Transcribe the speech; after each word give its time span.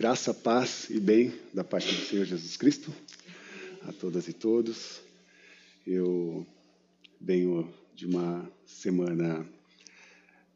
Graça, 0.00 0.32
paz 0.32 0.88
e 0.88 0.98
bem 0.98 1.30
da 1.52 1.62
parte 1.62 1.94
do 1.94 2.00
Senhor 2.06 2.24
Jesus 2.24 2.56
Cristo 2.56 2.90
a 3.82 3.92
todas 3.92 4.28
e 4.28 4.32
todos. 4.32 5.02
Eu 5.86 6.46
venho 7.20 7.70
de 7.94 8.06
uma 8.06 8.50
semana 8.64 9.46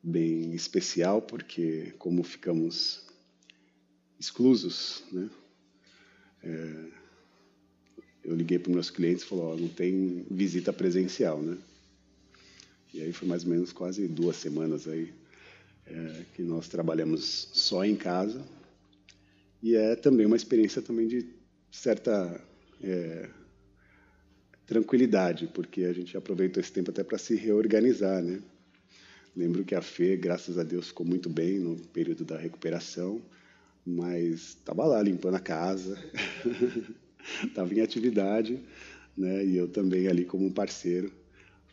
bem 0.02 0.54
especial, 0.54 1.20
porque 1.20 1.92
como 1.98 2.22
ficamos 2.22 3.04
exclusos, 4.18 5.04
né? 5.12 5.28
É, 6.42 6.84
eu 8.24 8.34
liguei 8.34 8.58
para 8.58 8.72
meus 8.72 8.88
clientes 8.88 9.24
e 9.24 9.26
falei, 9.26 9.44
oh, 9.44 9.56
não 9.58 9.68
tem 9.68 10.24
visita 10.30 10.72
presencial, 10.72 11.42
né? 11.42 11.58
E 12.94 13.02
aí 13.02 13.12
foi 13.12 13.28
mais 13.28 13.44
ou 13.44 13.50
menos 13.50 13.74
quase 13.74 14.08
duas 14.08 14.36
semanas 14.36 14.88
aí 14.88 15.12
é, 15.84 16.24
que 16.34 16.40
nós 16.42 16.66
trabalhamos 16.66 17.50
só 17.52 17.84
em 17.84 17.94
casa, 17.94 18.42
e 19.64 19.74
é 19.74 19.96
também 19.96 20.26
uma 20.26 20.36
experiência 20.36 20.82
também 20.82 21.08
de 21.08 21.26
certa 21.70 22.38
é, 22.82 23.30
tranquilidade, 24.66 25.46
porque 25.54 25.84
a 25.84 25.92
gente 25.94 26.14
aproveitou 26.18 26.60
esse 26.60 26.70
tempo 26.70 26.90
até 26.90 27.02
para 27.02 27.16
se 27.16 27.34
reorganizar, 27.34 28.22
né? 28.22 28.42
Lembro 29.34 29.64
que 29.64 29.74
a 29.74 29.80
Fê, 29.80 30.18
graças 30.18 30.58
a 30.58 30.62
Deus, 30.62 30.88
ficou 30.88 31.06
muito 31.06 31.30
bem 31.30 31.58
no 31.58 31.76
período 31.76 32.26
da 32.26 32.36
recuperação, 32.36 33.22
mas 33.86 34.48
estava 34.48 34.84
lá 34.84 35.00
limpando 35.00 35.36
a 35.36 35.40
casa, 35.40 35.98
estava 37.42 37.72
em 37.72 37.80
atividade, 37.80 38.62
né? 39.16 39.46
E 39.46 39.56
eu 39.56 39.66
também 39.66 40.08
ali 40.08 40.26
como 40.26 40.52
parceiro, 40.52 41.10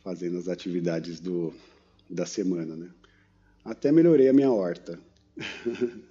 fazendo 0.02 0.38
as 0.38 0.48
atividades 0.48 1.20
do, 1.20 1.54
da 2.10 2.26
semana, 2.26 2.73
né? 2.73 2.90
Até 3.66 3.91
melhorei 3.91 4.30
a 4.30 4.34
minha 4.34 4.49
horta. 4.49 4.98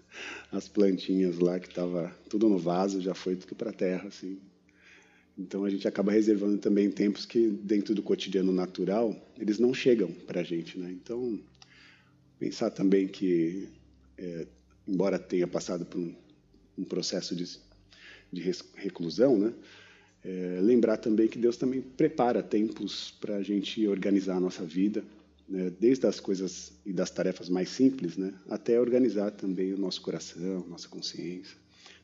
as 0.51 0.69
plantinhas 0.69 1.39
lá 1.39 1.59
que 1.59 1.69
estava 1.69 2.15
tudo 2.29 2.49
no 2.49 2.59
vaso 2.59 3.01
já 3.01 3.15
foi 3.15 3.37
tudo 3.37 3.55
para 3.55 3.73
terra, 3.73 4.09
assim. 4.09 4.39
Então 5.39 5.65
a 5.65 5.71
gente 5.71 5.87
acaba 5.89 6.13
reservando 6.13 6.59
também 6.59 6.91
tempos 6.91 7.25
que 7.25 7.49
dentro 7.49 7.95
do 7.95 8.03
cotidiano 8.03 8.53
natural 8.53 9.17
eles 9.39 9.59
não 9.59 9.73
chegam 9.73 10.13
para 10.27 10.41
a 10.41 10.45
gente, 10.45 10.79
né? 10.79 10.91
Então 10.91 11.41
pensar 12.39 12.71
também 12.71 13.07
que 13.07 13.69
é, 14.19 14.47
embora 14.87 15.19
tenha 15.19 15.47
passado 15.47 15.87
por 15.87 15.99
um, 15.99 16.15
um 16.77 16.85
processo 16.85 17.35
de, 17.35 17.59
de, 18.33 18.53
reclusão, 18.75 19.39
né? 19.39 19.53
É, 20.23 20.59
lembrar 20.61 20.99
também 20.99 21.27
que 21.29 21.39
Deus 21.39 21.57
também 21.57 21.81
prepara 21.81 22.43
tempos 22.43 23.15
para 23.19 23.37
a 23.37 23.43
gente 23.43 23.87
organizar 23.87 24.37
a 24.37 24.41
nossa 24.41 24.65
vida, 24.65 25.03
né, 25.51 25.69
desde 25.81 26.07
as 26.07 26.21
coisas 26.21 26.73
e 26.87 26.93
das 26.93 27.11
tarefas 27.11 27.49
mais 27.49 27.69
simples, 27.69 28.17
né, 28.17 28.33
até 28.49 28.81
organizar 28.81 29.33
também 29.33 29.75
o 29.75 29.79
nosso 29.79 30.01
coração, 30.01 30.65
nossa 30.69 30.89
consciência. 30.89 31.57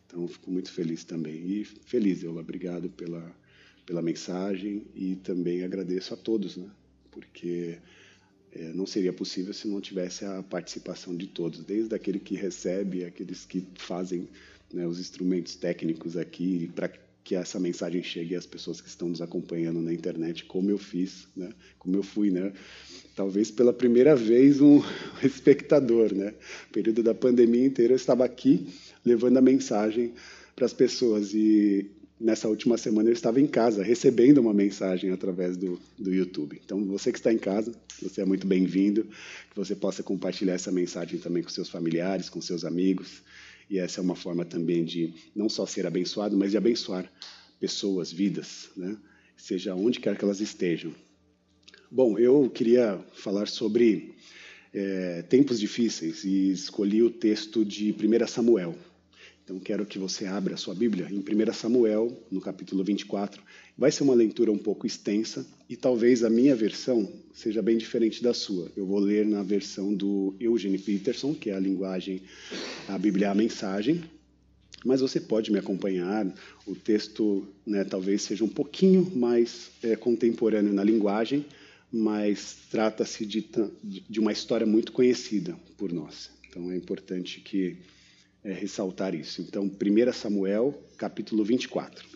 Então, 0.04 0.26
fico 0.26 0.50
muito 0.50 0.72
feliz 0.72 1.04
também. 1.04 1.34
E 1.34 1.64
feliz, 1.64 2.24
eu 2.24 2.36
obrigado 2.36 2.90
pela, 2.90 3.34
pela 3.86 4.02
mensagem 4.02 4.84
e 4.94 5.14
também 5.16 5.62
agradeço 5.62 6.12
a 6.12 6.16
todos, 6.16 6.56
né, 6.56 6.68
porque 7.12 7.78
é, 8.50 8.72
não 8.72 8.84
seria 8.84 9.12
possível 9.12 9.54
se 9.54 9.68
não 9.68 9.80
tivesse 9.80 10.24
a 10.24 10.42
participação 10.42 11.16
de 11.16 11.28
todos, 11.28 11.64
desde 11.64 11.94
aquele 11.94 12.18
que 12.18 12.34
recebe, 12.34 13.04
aqueles 13.04 13.46
que 13.46 13.64
fazem 13.76 14.28
né, 14.72 14.84
os 14.88 14.98
instrumentos 14.98 15.54
técnicos 15.54 16.16
aqui, 16.16 16.68
para 16.74 16.88
que 17.26 17.34
essa 17.34 17.58
mensagem 17.58 18.04
chegue 18.04 18.36
às 18.36 18.46
pessoas 18.46 18.80
que 18.80 18.88
estão 18.88 19.08
nos 19.08 19.20
acompanhando 19.20 19.80
na 19.80 19.92
internet, 19.92 20.44
como 20.44 20.70
eu 20.70 20.78
fiz, 20.78 21.26
né? 21.36 21.50
como 21.76 21.96
eu 21.96 22.02
fui, 22.04 22.30
né? 22.30 22.52
talvez 23.16 23.50
pela 23.50 23.72
primeira 23.72 24.14
vez 24.14 24.60
um 24.60 24.80
espectador. 25.24 26.14
Né? 26.14 26.26
No 26.26 26.72
período 26.72 27.02
da 27.02 27.12
pandemia 27.12 27.66
inteira 27.66 27.94
eu 27.94 27.96
estava 27.96 28.24
aqui 28.24 28.68
levando 29.04 29.38
a 29.38 29.40
mensagem 29.40 30.12
para 30.54 30.66
as 30.66 30.72
pessoas 30.72 31.34
e 31.34 31.90
nessa 32.20 32.48
última 32.48 32.78
semana 32.78 33.08
eu 33.08 33.12
estava 33.12 33.40
em 33.40 33.46
casa 33.48 33.82
recebendo 33.82 34.38
uma 34.38 34.54
mensagem 34.54 35.10
através 35.10 35.56
do, 35.56 35.80
do 35.98 36.14
YouTube. 36.14 36.60
Então 36.64 36.84
você 36.84 37.10
que 37.10 37.18
está 37.18 37.32
em 37.32 37.38
casa, 37.38 37.72
você 38.00 38.20
é 38.20 38.24
muito 38.24 38.46
bem-vindo, 38.46 39.02
que 39.02 39.56
você 39.56 39.74
possa 39.74 40.00
compartilhar 40.00 40.54
essa 40.54 40.70
mensagem 40.70 41.18
também 41.18 41.42
com 41.42 41.48
seus 41.48 41.68
familiares, 41.68 42.30
com 42.30 42.40
seus 42.40 42.64
amigos, 42.64 43.20
e 43.68 43.78
essa 43.78 44.00
é 44.00 44.02
uma 44.02 44.16
forma 44.16 44.44
também 44.44 44.84
de 44.84 45.12
não 45.34 45.48
só 45.48 45.66
ser 45.66 45.86
abençoado, 45.86 46.36
mas 46.36 46.50
de 46.50 46.56
abençoar 46.56 47.10
pessoas, 47.58 48.12
vidas, 48.12 48.70
né? 48.76 48.96
seja 49.36 49.74
onde 49.74 50.00
quer 50.00 50.16
que 50.16 50.24
elas 50.24 50.40
estejam. 50.40 50.94
Bom, 51.90 52.18
eu 52.18 52.50
queria 52.50 52.98
falar 53.14 53.48
sobre 53.48 54.14
é, 54.72 55.22
tempos 55.22 55.58
difíceis 55.58 56.24
e 56.24 56.50
escolhi 56.50 57.02
o 57.02 57.10
texto 57.10 57.64
de 57.64 57.92
1 57.92 58.26
Samuel. 58.26 58.76
Então, 59.46 59.60
quero 59.60 59.86
que 59.86 59.96
você 59.96 60.26
abra 60.26 60.54
a 60.54 60.56
sua 60.56 60.74
Bíblia 60.74 61.06
em 61.08 61.20
1 61.20 61.52
Samuel, 61.52 62.20
no 62.32 62.40
capítulo 62.40 62.82
24. 62.82 63.40
Vai 63.78 63.92
ser 63.92 64.02
uma 64.02 64.12
leitura 64.12 64.50
um 64.50 64.58
pouco 64.58 64.88
extensa 64.88 65.46
e 65.70 65.76
talvez 65.76 66.24
a 66.24 66.28
minha 66.28 66.56
versão 66.56 67.08
seja 67.32 67.62
bem 67.62 67.78
diferente 67.78 68.20
da 68.20 68.34
sua. 68.34 68.68
Eu 68.76 68.84
vou 68.84 68.98
ler 68.98 69.24
na 69.24 69.44
versão 69.44 69.94
do 69.94 70.34
Eugene 70.40 70.78
Peterson, 70.78 71.32
que 71.32 71.50
é 71.50 71.54
a 71.54 71.60
linguagem, 71.60 72.22
a 72.88 72.98
Bíblia, 72.98 73.30
a 73.30 73.36
mensagem. 73.36 74.02
Mas 74.84 75.00
você 75.00 75.20
pode 75.20 75.52
me 75.52 75.60
acompanhar. 75.60 76.26
O 76.66 76.74
texto 76.74 77.46
né, 77.64 77.84
talvez 77.84 78.22
seja 78.22 78.42
um 78.42 78.48
pouquinho 78.48 79.12
mais 79.14 79.70
é, 79.80 79.94
contemporâneo 79.94 80.72
na 80.72 80.82
linguagem, 80.82 81.46
mas 81.92 82.56
trata-se 82.68 83.24
de, 83.24 83.48
de 84.10 84.18
uma 84.18 84.32
história 84.32 84.66
muito 84.66 84.90
conhecida 84.90 85.56
por 85.78 85.92
nós. 85.92 86.32
Então 86.48 86.72
é 86.72 86.76
importante 86.76 87.40
que 87.40 87.76
é, 88.46 88.52
ressaltar 88.52 89.12
isso. 89.12 89.42
Então, 89.42 89.64
1 89.64 90.12
Samuel, 90.12 90.80
capítulo 90.96 91.44
24. 91.44 92.06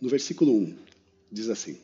No 0.00 0.08
versículo 0.08 0.56
1, 0.56 0.78
diz 1.30 1.50
assim: 1.50 1.78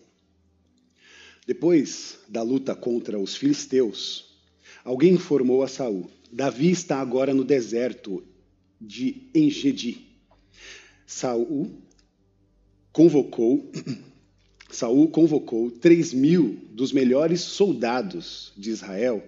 Depois 1.47 2.19
da 2.29 2.43
luta 2.43 2.75
contra 2.75 3.19
os 3.19 3.37
filisteus, 3.37 4.35
alguém 4.83 5.13
informou 5.13 5.63
a 5.63 5.69
Saul: 5.69 6.11
Davi 6.33 6.71
está 6.71 6.99
agora 6.99 7.35
no 7.35 7.45
deserto 7.45 8.27
de 8.81 9.29
Engedi. 9.35 10.09
Saul 11.07 11.88
convocou, 12.99 13.71
Saul 14.69 15.07
convocou 15.11 15.71
três 15.71 16.13
mil 16.13 16.59
dos 16.73 16.93
melhores 16.93 17.43
soldados 17.43 18.53
de 18.57 18.71
Israel 18.71 19.23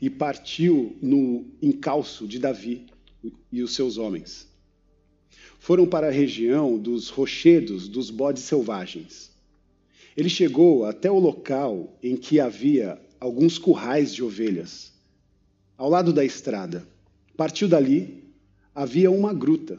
e 0.00 0.10
partiu 0.10 0.96
no 1.00 1.46
encalço 1.62 2.26
de 2.26 2.40
Davi 2.40 2.86
e 3.52 3.62
os 3.62 3.76
seus 3.76 3.96
homens. 3.96 4.48
Foram 5.60 5.86
para 5.86 6.08
a 6.08 6.10
região 6.10 6.76
dos 6.76 7.10
rochedos 7.10 7.86
dos 7.86 8.10
bodes 8.10 8.42
selvagens. 8.42 9.30
Ele 10.16 10.28
chegou 10.28 10.84
até 10.84 11.08
o 11.08 11.20
local 11.20 11.96
em 12.02 12.16
que 12.16 12.40
havia 12.40 13.00
alguns 13.20 13.56
currais 13.56 14.12
de 14.12 14.24
ovelhas, 14.24 14.90
ao 15.78 15.88
lado 15.88 16.12
da 16.12 16.24
estrada. 16.24 16.84
Partiu 17.36 17.68
dali, 17.68 18.24
havia 18.74 19.12
uma 19.12 19.32
gruta, 19.32 19.78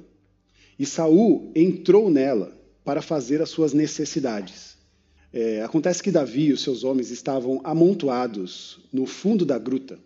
e 0.80 0.86
Saul 0.86 1.52
entrou 1.54 2.10
nela 2.10 2.63
para 2.84 3.02
fazer 3.02 3.42
as 3.42 3.50
suas 3.50 3.74
necessidades. 3.74 4.78
É, 5.32 5.64
acontece 5.64 6.04
que 6.04 6.12
Davi 6.12 6.48
e 6.48 6.54
os 6.54 6.62
seus 6.62 6.84
homens 6.84 7.10
estavam 7.10 7.60
amontoados 7.64 8.80
no 8.92 9.06
fundo 9.06 9.46
da 9.46 9.58
gruta. 9.58 9.98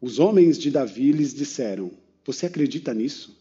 Os 0.00 0.18
homens 0.18 0.58
de 0.58 0.70
Davi 0.70 1.12
lhes 1.12 1.32
disseram: 1.32 1.90
Você 2.24 2.46
acredita 2.46 2.92
nisso? 2.92 3.34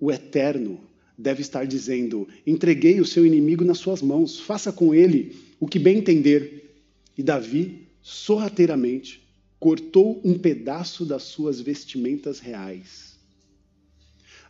O 0.00 0.10
Eterno 0.10 0.80
deve 1.16 1.42
estar 1.42 1.66
dizendo: 1.66 2.26
Entreguei 2.46 3.00
o 3.00 3.06
seu 3.06 3.26
inimigo 3.26 3.64
nas 3.64 3.78
suas 3.78 4.00
mãos, 4.00 4.40
faça 4.40 4.72
com 4.72 4.94
ele 4.94 5.36
o 5.60 5.66
que 5.66 5.78
bem 5.78 5.98
entender. 5.98 6.74
E 7.16 7.22
Davi, 7.22 7.88
sorrateiramente, 8.00 9.28
cortou 9.60 10.20
um 10.24 10.38
pedaço 10.38 11.04
das 11.04 11.24
suas 11.24 11.60
vestimentas 11.60 12.38
reais. 12.38 13.18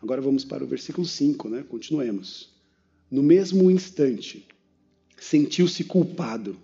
Agora 0.01 0.21
vamos 0.21 0.45
para 0.45 0.63
o 0.63 0.67
versículo 0.67 1.07
5, 1.07 1.49
né? 1.49 1.65
Continuemos. 1.69 2.58
No 3.11 3.23
mesmo 3.23 3.71
instante, 3.71 4.47
sentiu-se 5.19 5.85
culpado 5.85 6.57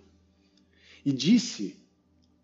e 1.05 1.11
disse 1.11 1.75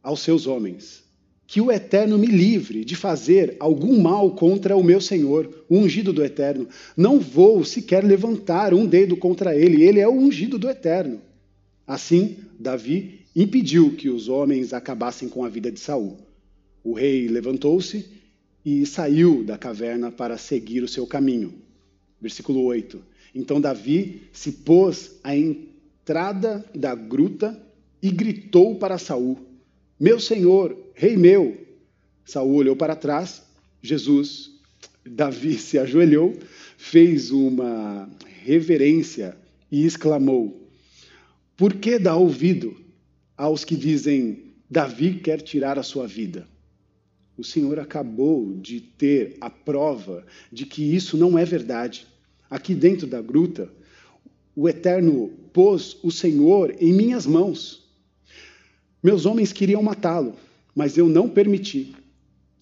aos 0.01 0.21
seus 0.21 0.47
homens: 0.47 1.03
Que 1.45 1.61
o 1.61 1.71
Eterno 1.71 2.17
me 2.17 2.27
livre 2.27 2.83
de 2.83 2.95
fazer 2.95 3.55
algum 3.59 4.01
mal 4.01 4.31
contra 4.31 4.75
o 4.75 4.83
meu 4.83 4.99
Senhor, 4.99 5.65
o 5.69 5.77
ungido 5.77 6.11
do 6.11 6.23
Eterno. 6.23 6.67
Não 6.97 7.19
vou 7.19 7.63
sequer 7.63 8.03
levantar 8.03 8.73
um 8.73 8.85
dedo 8.85 9.15
contra 9.15 9.55
ele, 9.55 9.83
ele 9.83 9.99
é 9.99 10.07
o 10.07 10.13
ungido 10.13 10.57
do 10.57 10.69
Eterno. 10.69 11.21
Assim, 11.85 12.37
Davi 12.59 13.21
impediu 13.35 13.95
que 13.95 14.09
os 14.09 14.27
homens 14.27 14.73
acabassem 14.73 15.29
com 15.29 15.43
a 15.43 15.49
vida 15.49 15.71
de 15.71 15.79
Saul. 15.79 16.17
O 16.83 16.93
rei 16.93 17.27
levantou-se 17.27 18.05
e 18.65 18.85
saiu 18.85 19.43
da 19.43 19.57
caverna 19.57 20.11
para 20.11 20.37
seguir 20.37 20.83
o 20.83 20.87
seu 20.87 21.05
caminho. 21.05 21.53
Versículo 22.19 22.63
8. 22.63 23.10
Então 23.33 23.61
Davi 23.61 24.23
se 24.33 24.51
pôs 24.51 25.19
à 25.23 25.35
entrada 25.35 26.65
da 26.75 26.93
gruta 26.93 27.61
e 28.01 28.09
gritou 28.09 28.75
para 28.75 28.97
Saul: 28.97 29.39
Meu 29.99 30.19
senhor, 30.19 30.77
rei 30.93 31.15
meu. 31.15 31.57
Saul 32.25 32.55
olhou 32.55 32.75
para 32.75 32.95
trás. 32.95 33.43
Jesus, 33.81 34.51
Davi 35.05 35.55
se 35.59 35.77
ajoelhou, 35.77 36.37
fez 36.77 37.31
uma 37.31 38.09
reverência 38.43 39.37
e 39.71 39.85
exclamou: 39.85 40.67
Por 41.55 41.75
que 41.75 41.97
dá 41.97 42.15
ouvido 42.15 42.75
aos 43.37 43.63
que 43.63 43.75
dizem 43.75 44.51
Davi 44.69 45.15
quer 45.15 45.41
tirar 45.41 45.79
a 45.79 45.83
sua 45.83 46.07
vida? 46.07 46.47
O 47.37 47.43
Senhor 47.43 47.79
acabou 47.79 48.53
de 48.57 48.81
ter 48.81 49.37
a 49.41 49.49
prova 49.49 50.25
de 50.51 50.65
que 50.65 50.95
isso 50.95 51.17
não 51.17 51.39
é 51.39 51.45
verdade. 51.45 52.05
Aqui 52.51 52.75
dentro 52.75 53.07
da 53.07 53.21
gruta, 53.21 53.71
o 54.53 54.67
Eterno 54.67 55.29
pôs 55.53 55.97
o 56.03 56.11
Senhor 56.11 56.75
em 56.81 56.91
minhas 56.91 57.25
mãos. 57.25 57.89
Meus 59.01 59.25
homens 59.25 59.53
queriam 59.53 59.81
matá-lo, 59.81 60.35
mas 60.75 60.97
eu 60.97 61.07
não 61.07 61.29
permiti. 61.29 61.95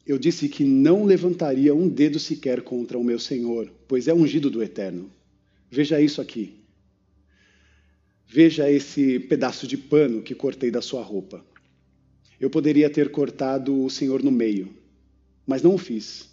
Eu 0.05 0.19
disse 0.19 0.47
que 0.47 0.63
não 0.63 1.05
levantaria 1.05 1.73
um 1.73 1.89
dedo 1.89 2.19
sequer 2.19 2.61
contra 2.61 2.99
o 2.99 3.03
meu 3.03 3.17
Senhor, 3.17 3.71
pois 3.87 4.07
é 4.07 4.13
ungido 4.13 4.51
do 4.51 4.61
Eterno. 4.61 5.09
Veja 5.71 5.99
isso 5.99 6.21
aqui. 6.21 6.59
Veja 8.27 8.69
esse 8.69 9.19
pedaço 9.19 9.65
de 9.65 9.75
pano 9.75 10.21
que 10.21 10.35
cortei 10.35 10.69
da 10.69 10.83
sua 10.83 11.01
roupa. 11.01 11.43
Eu 12.39 12.51
poderia 12.51 12.91
ter 12.91 13.09
cortado 13.09 13.83
o 13.83 13.89
Senhor 13.89 14.21
no 14.21 14.31
meio, 14.31 14.69
mas 15.47 15.63
não 15.63 15.73
o 15.73 15.79
fiz. 15.79 16.29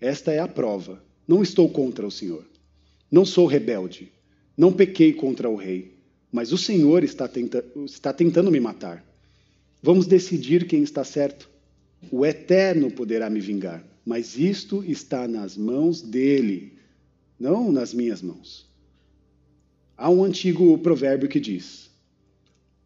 Esta 0.00 0.32
é 0.32 0.40
a 0.40 0.48
prova. 0.48 1.00
Não 1.28 1.44
estou 1.44 1.68
contra 1.70 2.04
o 2.04 2.10
Senhor. 2.10 2.44
Não 3.10 3.24
sou 3.24 3.46
rebelde. 3.46 4.12
Não 4.56 4.72
pequei 4.72 5.12
contra 5.12 5.48
o 5.48 5.56
rei. 5.56 5.98
Mas 6.30 6.52
o 6.52 6.58
Senhor 6.58 7.02
está, 7.04 7.26
tenta 7.26 7.64
está 7.84 8.12
tentando 8.12 8.50
me 8.50 8.60
matar. 8.60 9.04
Vamos 9.82 10.06
decidir 10.06 10.66
quem 10.66 10.82
está 10.82 11.04
certo. 11.04 11.48
O 12.10 12.24
Eterno 12.24 12.90
poderá 12.90 13.28
me 13.30 13.40
vingar, 13.40 13.84
mas 14.04 14.38
isto 14.38 14.84
está 14.84 15.26
nas 15.26 15.56
mãos 15.56 16.00
dele, 16.00 16.78
não 17.38 17.72
nas 17.72 17.92
minhas 17.92 18.22
mãos. 18.22 18.66
Há 19.96 20.08
um 20.10 20.22
antigo 20.22 20.78
provérbio 20.78 21.28
que 21.28 21.40
diz: 21.40 21.90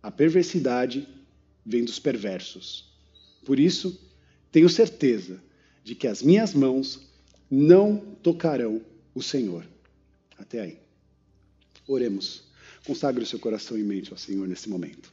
a 0.03 0.11
perversidade 0.11 1.07
vem 1.65 1.85
dos 1.85 1.99
perversos. 1.99 2.91
Por 3.45 3.59
isso, 3.59 4.01
tenho 4.51 4.69
certeza 4.69 5.43
de 5.85 5.95
que 5.95 6.07
as 6.07 6.23
minhas 6.23 6.55
mãos 6.55 7.09
não 7.51 7.97
tocarão 8.23 8.81
o 9.15 9.23
Senhor. 9.23 9.67
Até 10.43 10.61
aí. 10.61 10.79
Oremos. 11.87 12.43
Consagre 12.85 13.23
o 13.23 13.27
seu 13.27 13.39
coração 13.39 13.79
e 13.79 13.83
mente 13.85 14.11
ao 14.11 14.19
Senhor 14.19 14.47
nesse 14.49 14.69
momento. 14.69 15.13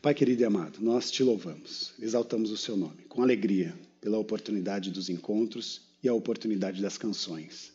Pai 0.00 0.14
querido 0.14 0.40
e 0.40 0.44
amado, 0.44 0.78
nós 0.80 1.10
te 1.10 1.22
louvamos, 1.22 1.92
exaltamos 2.00 2.50
o 2.50 2.56
seu 2.56 2.76
nome 2.76 3.02
com 3.08 3.22
alegria 3.22 3.76
pela 4.00 4.18
oportunidade 4.18 4.90
dos 4.90 5.10
encontros 5.10 5.82
e 6.02 6.08
a 6.08 6.14
oportunidade 6.14 6.80
das 6.80 6.96
canções. 6.96 7.72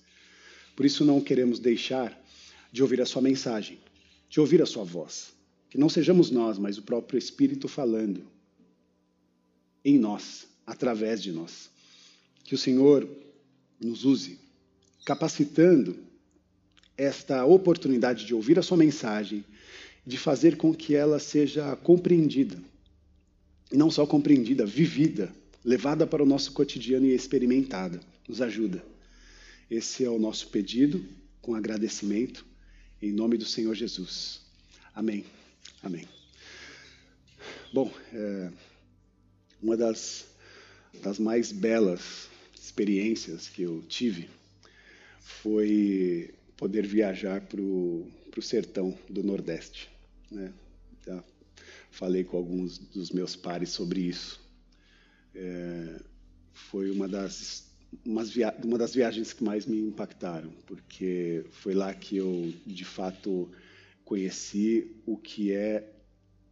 Por 0.75 0.85
isso 0.85 1.05
não 1.05 1.21
queremos 1.21 1.59
deixar 1.59 2.19
de 2.71 2.81
ouvir 2.81 3.01
a 3.01 3.05
sua 3.05 3.21
mensagem, 3.21 3.77
de 4.27 4.39
ouvir 4.39 4.61
a 4.63 4.65
sua 4.65 4.83
voz. 4.83 5.33
Que 5.69 5.77
não 5.77 5.89
sejamos 5.89 6.31
nós, 6.31 6.57
mas 6.57 6.77
o 6.77 6.81
próprio 6.81 7.19
Espírito 7.19 7.67
falando 7.67 8.25
em 9.85 9.99
nós, 9.99 10.47
através 10.65 11.21
de 11.21 11.31
nós. 11.31 11.69
Que 12.43 12.55
o 12.55 12.57
Senhor 12.57 13.07
nos 13.79 14.05
use, 14.05 14.39
capacitando 15.05 16.10
esta 17.01 17.43
oportunidade 17.45 18.25
de 18.25 18.35
ouvir 18.35 18.59
a 18.59 18.61
sua 18.61 18.77
mensagem, 18.77 19.43
de 20.05 20.17
fazer 20.17 20.55
com 20.55 20.71
que 20.71 20.95
ela 20.95 21.17
seja 21.17 21.75
compreendida. 21.77 22.59
E 23.71 23.75
não 23.75 23.89
só 23.89 24.05
compreendida, 24.05 24.67
vivida, 24.67 25.33
levada 25.65 26.05
para 26.05 26.21
o 26.21 26.27
nosso 26.27 26.51
cotidiano 26.51 27.07
e 27.07 27.15
experimentada. 27.15 27.99
Nos 28.27 28.39
ajuda. 28.39 28.83
Esse 29.69 30.03
é 30.03 30.09
o 30.09 30.19
nosso 30.19 30.49
pedido, 30.49 31.03
com 31.41 31.55
agradecimento, 31.55 32.45
em 33.01 33.11
nome 33.11 33.35
do 33.35 33.45
Senhor 33.45 33.73
Jesus. 33.73 34.41
Amém. 34.93 35.25
Amém. 35.81 36.07
Bom, 37.73 37.91
é, 38.13 38.51
uma 39.59 39.75
das, 39.75 40.27
das 41.01 41.17
mais 41.17 41.51
belas 41.51 42.29
experiências 42.53 43.49
que 43.49 43.63
eu 43.63 43.81
tive 43.87 44.29
foi 45.19 46.31
poder 46.61 46.85
viajar 46.85 47.41
para 47.41 47.59
o 47.59 48.07
sertão 48.39 48.95
do 49.09 49.23
Nordeste. 49.23 49.89
Né? 50.29 50.53
Já 51.03 51.23
falei 51.89 52.23
com 52.23 52.37
alguns 52.37 52.77
dos 52.77 53.09
meus 53.09 53.35
pares 53.35 53.71
sobre 53.71 54.01
isso. 54.01 54.39
É, 55.33 55.99
foi 56.53 56.91
uma 56.91 57.07
das, 57.07 57.67
uma 58.05 58.77
das 58.77 58.93
viagens 58.93 59.33
que 59.33 59.43
mais 59.43 59.65
me 59.65 59.79
impactaram, 59.79 60.51
porque 60.67 61.43
foi 61.49 61.73
lá 61.73 61.91
que 61.95 62.17
eu, 62.17 62.53
de 62.63 62.85
fato, 62.85 63.49
conheci 64.05 64.95
o 65.03 65.17
que 65.17 65.51
é 65.51 65.91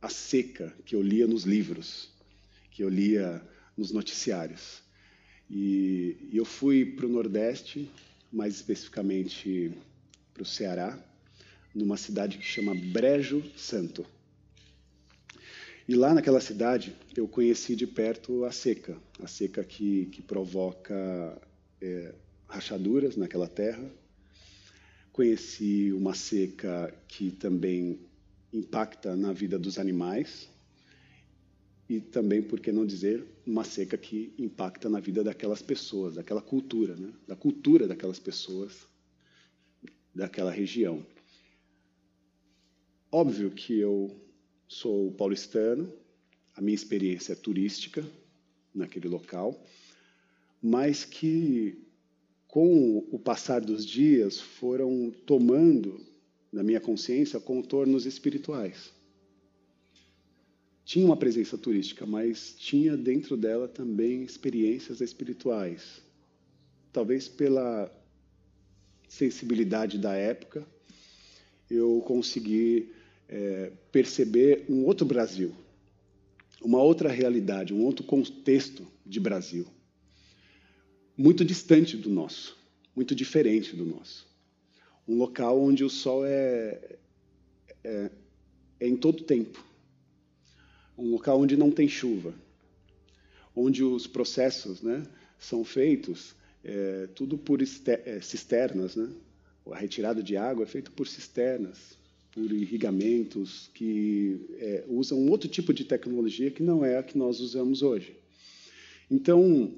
a 0.01 0.09
seca 0.09 0.75
que 0.85 0.95
eu 0.95 1.03
lia 1.03 1.27
nos 1.27 1.43
livros, 1.43 2.09
que 2.71 2.83
eu 2.83 2.89
lia 2.89 3.47
nos 3.77 3.91
noticiários. 3.91 4.81
E 5.47 6.17
eu 6.33 6.45
fui 6.45 6.83
para 6.83 7.05
o 7.05 7.09
Nordeste, 7.09 7.87
mais 8.31 8.55
especificamente 8.55 9.71
para 10.39 10.43
o 10.43 10.45
Ceará, 10.45 10.97
numa 11.75 11.97
cidade 11.97 12.37
que 12.37 12.45
chama 12.45 12.73
Brejo 12.73 13.43
Santo. 13.57 14.05
E 15.85 15.93
lá 15.95 16.13
naquela 16.13 16.39
cidade 16.39 16.95
eu 17.13 17.27
conheci 17.27 17.75
de 17.75 17.85
perto 17.85 18.45
a 18.45 18.51
seca, 18.51 18.97
a 19.21 19.27
seca 19.27 19.65
que, 19.65 20.05
que 20.05 20.21
provoca 20.21 21.37
é, 21.81 22.13
rachaduras 22.47 23.17
naquela 23.17 23.49
terra. 23.49 23.83
Conheci 25.11 25.91
uma 25.91 26.13
seca 26.13 26.93
que 27.05 27.31
também 27.31 27.99
impacta 28.53 29.17
na 29.17 29.33
vida 29.33 29.59
dos 29.59 29.77
animais 29.77 30.47
e 31.89 31.99
também, 31.99 32.41
por 32.41 32.61
que 32.61 32.71
não 32.71 32.85
dizer, 32.85 33.25
uma 33.45 33.65
seca 33.65 33.97
que 33.97 34.31
impacta 34.37 34.89
na 34.89 35.01
vida 35.01 35.21
daquelas 35.21 35.61
pessoas, 35.61 36.15
daquela 36.15 36.41
cultura, 36.41 36.95
né? 36.95 37.11
da 37.27 37.35
cultura 37.35 37.87
daquelas 37.87 38.19
pessoas 38.19 38.88
daquela 40.19 40.51
região. 40.51 41.03
Óbvio 43.11 43.49
que 43.49 43.79
eu 43.79 44.15
sou 44.67 45.11
paulistano, 45.13 45.91
a 46.55 46.61
minha 46.61 46.75
experiência 46.75 47.33
é 47.33 47.35
turística 47.35 48.05
naquele 48.73 49.07
local, 49.07 49.65
mas 50.61 51.05
que 51.05 51.81
com 52.47 52.97
o 53.11 53.17
passar 53.17 53.61
dos 53.61 53.85
dias 53.85 54.39
foram 54.39 55.11
tomando 55.25 56.05
na 56.51 56.63
minha 56.63 56.79
consciência 56.79 57.39
contornos 57.39 58.05
espirituais. 58.05 58.91
Tinha 60.83 61.05
uma 61.05 61.17
presença 61.17 61.57
turística, 61.57 62.05
mas 62.05 62.55
tinha 62.57 62.97
dentro 62.97 63.37
dela 63.37 63.67
também 63.67 64.23
experiências 64.23 65.01
espirituais. 65.01 66.01
Talvez 66.91 67.27
pela 67.27 67.91
sensibilidade 69.09 69.97
da 69.97 70.13
época, 70.13 70.65
eu 71.69 72.01
consegui 72.05 72.93
é, 73.27 73.71
perceber 73.91 74.65
um 74.69 74.85
outro 74.85 75.05
Brasil, 75.05 75.53
uma 76.61 76.81
outra 76.81 77.09
realidade, 77.09 77.73
um 77.73 77.83
outro 77.83 78.05
contexto 78.05 78.87
de 79.05 79.19
Brasil, 79.19 79.67
muito 81.17 81.43
distante 81.43 81.97
do 81.97 82.09
nosso, 82.09 82.55
muito 82.95 83.15
diferente 83.15 83.75
do 83.75 83.85
nosso. 83.85 84.27
Um 85.07 85.17
local 85.17 85.59
onde 85.59 85.83
o 85.83 85.89
sol 85.89 86.23
é, 86.25 86.97
é, 87.83 88.11
é 88.79 88.87
em 88.87 88.95
todo 88.95 89.23
tempo, 89.23 89.63
um 90.95 91.09
local 91.09 91.41
onde 91.41 91.57
não 91.57 91.71
tem 91.71 91.87
chuva, 91.87 92.33
onde 93.55 93.83
os 93.83 94.05
processos 94.05 94.81
né, 94.81 95.03
são 95.39 95.63
feitos 95.63 96.35
é, 96.63 97.07
tudo 97.15 97.37
por 97.37 97.61
é, 97.61 98.21
cisternas, 98.21 98.95
né? 98.95 99.09
A 99.71 99.77
retirada 99.77 100.23
de 100.23 100.35
água 100.35 100.63
é 100.63 100.67
feita 100.67 100.89
por 100.89 101.07
cisternas, 101.07 101.97
por 102.31 102.51
irrigamentos 102.51 103.69
que 103.73 104.39
é, 104.57 104.83
usam 104.87 105.19
um 105.19 105.29
outro 105.29 105.47
tipo 105.47 105.73
de 105.73 105.83
tecnologia 105.83 106.49
que 106.49 106.63
não 106.63 106.83
é 106.83 106.97
a 106.97 107.03
que 107.03 107.17
nós 107.17 107.39
usamos 107.39 107.81
hoje. 107.81 108.15
Então, 109.11 109.71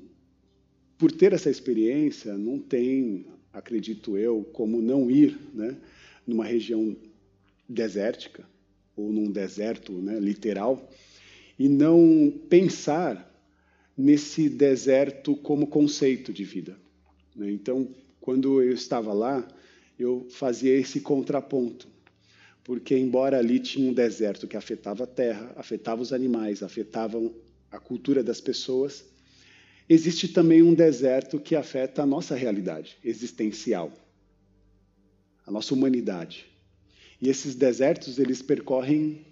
por 0.97 1.11
ter 1.11 1.33
essa 1.33 1.49
experiência, 1.49 2.37
não 2.37 2.59
tem, 2.59 3.25
acredito 3.51 4.17
eu, 4.17 4.43
como 4.53 4.81
não 4.81 5.09
ir, 5.09 5.37
né, 5.53 5.75
numa 6.27 6.45
região 6.45 6.95
desértica 7.67 8.47
ou 8.95 9.11
num 9.11 9.31
deserto, 9.31 9.93
né, 9.93 10.19
literal, 10.19 10.89
e 11.57 11.67
não 11.67 12.31
pensar 12.49 13.30
nesse 13.97 14.49
deserto 14.49 15.35
como 15.35 15.67
conceito 15.67 16.31
de 16.31 16.43
vida. 16.43 16.77
Né? 17.35 17.51
Então, 17.51 17.87
quando 18.19 18.61
eu 18.61 18.73
estava 18.73 19.13
lá, 19.13 19.47
eu 19.97 20.27
fazia 20.29 20.73
esse 20.73 21.01
contraponto. 21.01 21.87
Porque, 22.63 22.95
embora 22.95 23.37
ali 23.37 23.59
tinha 23.59 23.89
um 23.89 23.93
deserto 23.93 24.47
que 24.47 24.55
afetava 24.55 25.03
a 25.03 25.07
terra, 25.07 25.51
afetava 25.55 26.01
os 26.01 26.13
animais, 26.13 26.61
afetava 26.61 27.19
a 27.71 27.79
cultura 27.79 28.23
das 28.23 28.39
pessoas, 28.39 29.03
existe 29.89 30.27
também 30.27 30.61
um 30.61 30.73
deserto 30.73 31.39
que 31.39 31.55
afeta 31.55 32.03
a 32.03 32.05
nossa 32.05 32.35
realidade 32.35 32.97
existencial, 33.03 33.91
a 35.45 35.51
nossa 35.51 35.73
humanidade. 35.73 36.45
E 37.19 37.29
esses 37.29 37.55
desertos, 37.55 38.19
eles 38.19 38.41
percorrem 38.41 39.25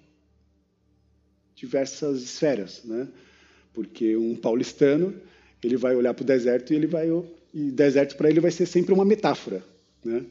diversas 1.55 2.21
esferas, 2.21 2.83
né? 2.83 3.07
Porque 3.73 4.15
um 4.17 4.35
paulistano, 4.35 5.13
ele 5.63 5.77
vai 5.77 5.95
olhar 5.95 6.13
para 6.13 6.23
o 6.23 6.25
deserto 6.25 6.73
e 6.73 6.75
ele 6.75 6.87
vai 6.87 7.07
e 7.53 7.71
deserto 7.71 8.15
para 8.15 8.29
ele 8.29 8.39
vai 8.39 8.51
ser 8.51 8.65
sempre 8.65 8.93
uma 8.93 9.05
metáfora, 9.05 9.63
né? 10.03 10.25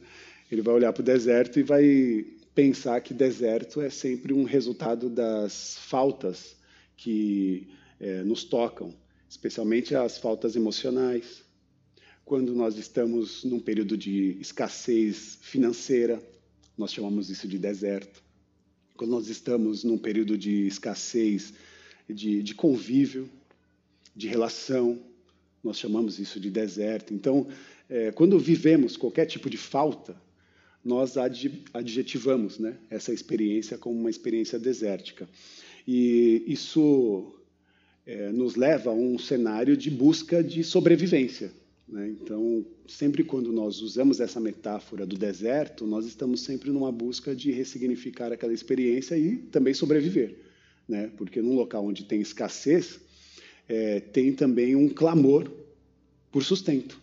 Ele 0.51 0.61
vai 0.61 0.73
olhar 0.73 0.91
para 0.93 1.01
o 1.01 1.05
deserto 1.05 1.59
e 1.59 1.63
vai 1.63 2.25
pensar 2.55 2.99
que 3.01 3.13
deserto 3.13 3.81
é 3.81 3.89
sempre 3.89 4.33
um 4.33 4.43
resultado 4.43 5.09
das 5.09 5.77
faltas 5.77 6.55
que 6.97 7.67
é, 7.99 8.23
nos 8.23 8.43
tocam, 8.43 8.93
especialmente 9.29 9.95
as 9.95 10.17
faltas 10.17 10.55
emocionais. 10.55 11.43
Quando 12.25 12.53
nós 12.55 12.77
estamos 12.77 13.43
num 13.43 13.59
período 13.59 13.95
de 13.97 14.37
escassez 14.39 15.37
financeira, 15.41 16.21
nós 16.77 16.91
chamamos 16.91 17.29
isso 17.29 17.47
de 17.47 17.57
deserto. 17.57 18.23
Quando 18.95 19.11
nós 19.11 19.29
estamos 19.29 19.83
num 19.83 19.97
período 19.97 20.37
de 20.37 20.67
escassez 20.67 21.53
de, 22.09 22.41
de 22.41 22.55
convívio, 22.55 23.29
de 24.15 24.27
relação, 24.27 24.99
nós 25.63 25.77
chamamos 25.77 26.19
isso 26.19 26.39
de 26.39 26.49
deserto. 26.49 27.13
Então, 27.13 27.47
é, 27.89 28.11
quando 28.11 28.37
vivemos 28.39 28.97
qualquer 28.97 29.25
tipo 29.25 29.49
de 29.49 29.57
falta, 29.57 30.15
nós 30.83 31.15
adjetivamos 31.73 32.57
né, 32.57 32.77
essa 32.89 33.13
experiência 33.13 33.77
como 33.77 33.99
uma 33.99 34.09
experiência 34.09 34.57
desértica. 34.57 35.27
E 35.87 36.43
isso 36.47 37.33
é, 38.05 38.31
nos 38.31 38.55
leva 38.55 38.91
a 38.91 38.93
um 38.93 39.17
cenário 39.17 39.75
de 39.75 39.89
busca 39.89 40.43
de 40.43 40.63
sobrevivência. 40.63 41.51
Né? 41.87 42.09
Então, 42.09 42.65
sempre 42.87 43.23
quando 43.23 43.51
nós 43.51 43.81
usamos 43.81 44.19
essa 44.19 44.39
metáfora 44.39 45.05
do 45.05 45.17
deserto, 45.17 45.85
nós 45.85 46.05
estamos 46.05 46.41
sempre 46.41 46.71
numa 46.71 46.91
busca 46.91 47.35
de 47.35 47.51
ressignificar 47.51 48.31
aquela 48.31 48.53
experiência 48.53 49.17
e 49.17 49.37
também 49.37 49.73
sobreviver. 49.73 50.48
Né? 50.89 51.11
Porque 51.15 51.39
num 51.39 51.53
local 51.53 51.85
onde 51.85 52.03
tem 52.03 52.19
escassez, 52.19 52.99
é, 53.67 53.99
tem 53.99 54.33
também 54.33 54.75
um 54.75 54.89
clamor 54.89 55.49
por 56.31 56.43
sustento. 56.43 56.99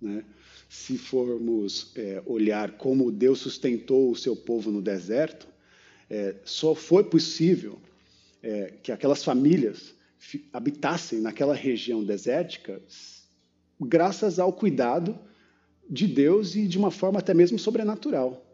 Né? 0.00 0.24
Se 0.68 0.96
formos 0.96 1.92
é, 1.94 2.22
olhar 2.24 2.72
como 2.78 3.12
Deus 3.12 3.40
sustentou 3.40 4.10
o 4.10 4.16
seu 4.16 4.34
povo 4.34 4.70
no 4.70 4.80
deserto, 4.80 5.46
é, 6.08 6.36
só 6.42 6.74
foi 6.74 7.04
possível 7.04 7.78
é, 8.42 8.72
que 8.82 8.90
aquelas 8.90 9.22
famílias 9.22 9.94
habitassem 10.52 11.20
naquela 11.20 11.54
região 11.54 12.02
desértica 12.02 12.80
graças 13.80 14.38
ao 14.38 14.52
cuidado 14.52 15.18
de 15.90 16.06
Deus 16.06 16.54
e 16.54 16.66
de 16.66 16.78
uma 16.78 16.90
forma 16.90 17.18
até 17.18 17.34
mesmo 17.34 17.58
sobrenatural, 17.58 18.46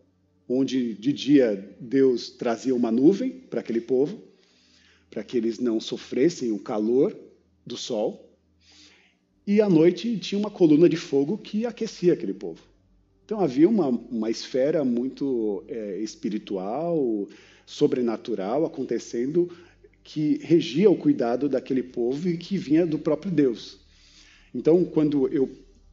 onde 0.48 0.94
de 0.94 1.12
dia 1.12 1.76
Deus 1.78 2.30
trazia 2.30 2.74
uma 2.74 2.90
nuvem 2.90 3.30
para 3.30 3.60
aquele 3.60 3.80
povo, 3.80 4.27
para 5.10 5.22
que 5.22 5.36
eles 5.36 5.58
não 5.58 5.80
sofressem 5.80 6.52
o 6.52 6.58
calor 6.58 7.16
do 7.66 7.76
sol, 7.76 8.28
e 9.46 9.60
à 9.60 9.68
noite 9.68 10.18
tinha 10.18 10.38
uma 10.38 10.50
coluna 10.50 10.88
de 10.88 10.96
fogo 10.96 11.38
que 11.38 11.64
aquecia 11.64 12.12
aquele 12.12 12.34
povo. 12.34 12.60
Então 13.24 13.40
havia 13.40 13.68
uma, 13.68 13.88
uma 13.88 14.30
esfera 14.30 14.84
muito 14.84 15.64
é, 15.68 15.98
espiritual, 16.00 17.26
sobrenatural 17.64 18.64
acontecendo 18.64 19.50
que 20.02 20.38
regia 20.42 20.90
o 20.90 20.96
cuidado 20.96 21.48
daquele 21.48 21.82
povo 21.82 22.28
e 22.28 22.38
que 22.38 22.56
vinha 22.56 22.86
do 22.86 22.98
próprio 22.98 23.30
Deus. 23.30 23.78
Então, 24.54 24.82
quando 24.82 25.28
eu 25.28 25.50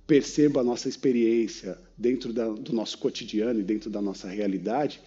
percebo 0.07 0.59
a 0.59 0.63
nossa 0.63 0.87
experiência 0.87 1.77
dentro 1.97 2.31
da, 2.31 2.47
do 2.47 2.71
nosso 2.71 2.97
cotidiano 2.97 3.59
e 3.59 3.63
dentro 3.63 3.89
da 3.89 4.01
nossa 4.01 4.29
realidade, 4.29 5.01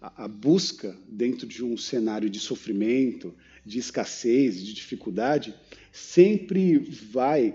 a, 0.00 0.26
busca 0.26 0.96
dentro 1.08 1.46
de 1.46 1.62
um 1.62 1.76
cenário 1.76 2.30
de 2.30 2.40
sofrimento, 2.40 3.34
de 3.64 3.78
escassez, 3.78 4.64
de 4.64 4.72
dificuldade, 4.72 5.54
sempre 5.92 6.78
vai 6.78 7.54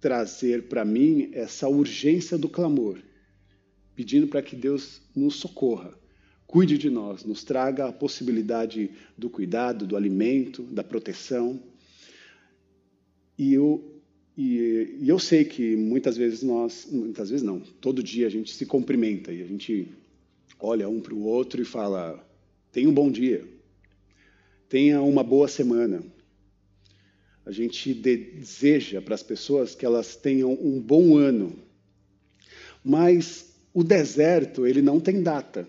trazer 0.00 0.68
para 0.68 0.84
mim 0.84 1.30
essa 1.32 1.68
urgência 1.68 2.38
do 2.38 2.48
clamor, 2.48 2.98
pedindo 3.94 4.28
para 4.28 4.42
que 4.42 4.54
Deus 4.54 5.00
nos 5.14 5.36
socorra, 5.36 5.92
cuide 6.46 6.78
de 6.78 6.88
nós, 6.88 7.24
nos 7.24 7.42
traga 7.42 7.86
a 7.86 7.92
possibilidade 7.92 8.90
do 9.18 9.28
cuidado, 9.28 9.86
do 9.86 9.96
alimento, 9.96 10.62
da 10.62 10.84
proteção. 10.84 11.60
E 13.38 13.54
eu 13.54 13.88
e, 14.36 14.96
e, 15.00 15.08
eu 15.08 15.18
sei 15.18 15.44
que 15.44 15.76
muitas 15.76 16.16
vezes 16.16 16.42
nós, 16.42 16.88
muitas 16.90 17.28
vezes 17.28 17.44
não, 17.44 17.60
todo 17.60 18.02
dia 18.02 18.26
a 18.26 18.30
gente 18.30 18.54
se 18.54 18.64
cumprimenta 18.64 19.30
e 19.30 19.42
a 19.42 19.46
gente 19.46 19.88
olha 20.62 20.88
um 20.88 21.00
para 21.00 21.12
o 21.12 21.24
outro 21.24 21.60
e 21.60 21.64
fala: 21.64 22.24
tenha 22.70 22.88
um 22.88 22.94
bom 22.94 23.10
dia, 23.10 23.44
tenha 24.68 25.02
uma 25.02 25.24
boa 25.24 25.48
semana. 25.48 26.02
A 27.44 27.50
gente 27.50 27.92
deseja 27.92 29.02
para 29.02 29.16
as 29.16 29.22
pessoas 29.22 29.74
que 29.74 29.84
elas 29.84 30.14
tenham 30.14 30.52
um 30.52 30.80
bom 30.80 31.18
ano, 31.18 31.58
mas 32.84 33.52
o 33.74 33.82
deserto 33.82 34.64
ele 34.64 34.80
não 34.80 35.00
tem 35.00 35.22
data. 35.22 35.68